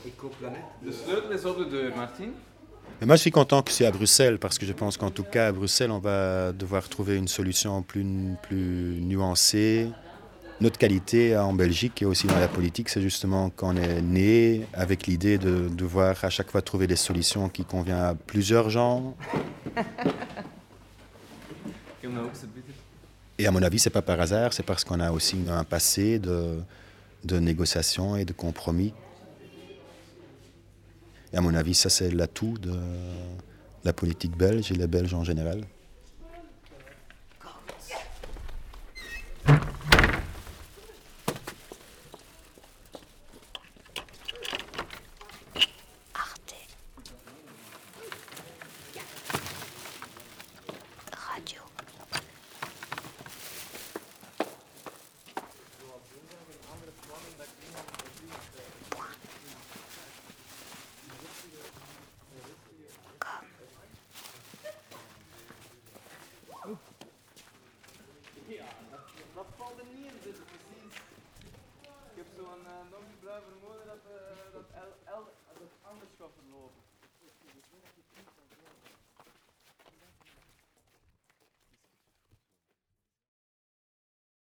éco-planète. 0.07 0.61
De 0.83 0.91
sleutel 0.91 1.39
is 1.39 1.47
op 1.47 1.59
de 1.59 1.65
deur, 1.65 1.97
Martin. 1.97 2.31
Mais 3.01 3.07
moi, 3.07 3.17
je 3.17 3.21
suis 3.23 3.31
content 3.31 3.63
que 3.63 3.73
c'est 3.73 3.85
à 3.85 3.91
Bruxelles, 3.91 4.39
parce 4.39 4.59
que 4.59 4.65
je 4.65 4.73
pense 4.73 4.97
qu'en 4.97 5.11
tout 5.11 5.25
cas, 5.25 5.49
à 5.49 5.53
Bruxelles, 5.53 5.91
on 5.91 5.99
va 5.99 6.53
devoir 6.53 6.89
trouver 6.89 7.17
une 7.17 7.29
solution 7.29 7.83
plus, 7.83 8.07
plus 8.43 9.01
nuancée. 9.03 9.91
Notre 10.59 10.79
qualité 10.79 11.37
en 11.37 11.53
Belgique 11.53 12.01
et 12.01 12.07
aussi 12.07 12.27
dans 12.27 12.39
la 12.39 12.49
politique, 12.49 12.89
c'est 12.89 13.03
justement 13.03 13.51
qu'on 13.51 13.77
est 13.77 14.01
né 14.01 14.67
avec 14.73 15.07
l'idée 15.07 15.37
de 15.37 15.69
devoir 15.69 16.17
à 16.25 16.31
chaque 16.31 16.51
fois 16.51 16.63
trouver 16.63 16.87
des 16.87 16.97
solutions 16.97 17.51
qui 17.51 17.65
conviennent 17.65 17.99
à 17.99 18.15
plusieurs 18.15 18.71
gens. 18.71 19.15
Et 23.39 23.47
à 23.47 23.51
mon 23.51 23.63
avis, 23.63 23.79
c'est 23.79 23.91
pas 23.91 24.01
par 24.01 24.19
hasard, 24.19 24.55
c'est 24.55 24.63
parce 24.63 24.83
qu'on 24.83 25.01
a 25.01 25.11
aussi 25.13 25.37
un 25.51 25.65
passé 25.65 26.19
de, 26.19 26.59
de 27.25 27.39
négociations 27.39 28.17
et 28.17 28.25
de 28.25 28.33
compromis. 28.33 28.95
Et 31.35 31.37
à 31.37 31.43
mon 31.43 31.55
avis, 31.55 31.75
ça 31.75 31.91
c'est 31.91 32.11
l'atout 32.11 32.57
de 32.57 32.73
la 33.85 33.93
politique 33.93 34.35
belge 34.37 34.73
et 34.73 34.75
les 34.75 34.87
Belges 34.87 35.13
en 35.13 35.23
général. 35.23 35.61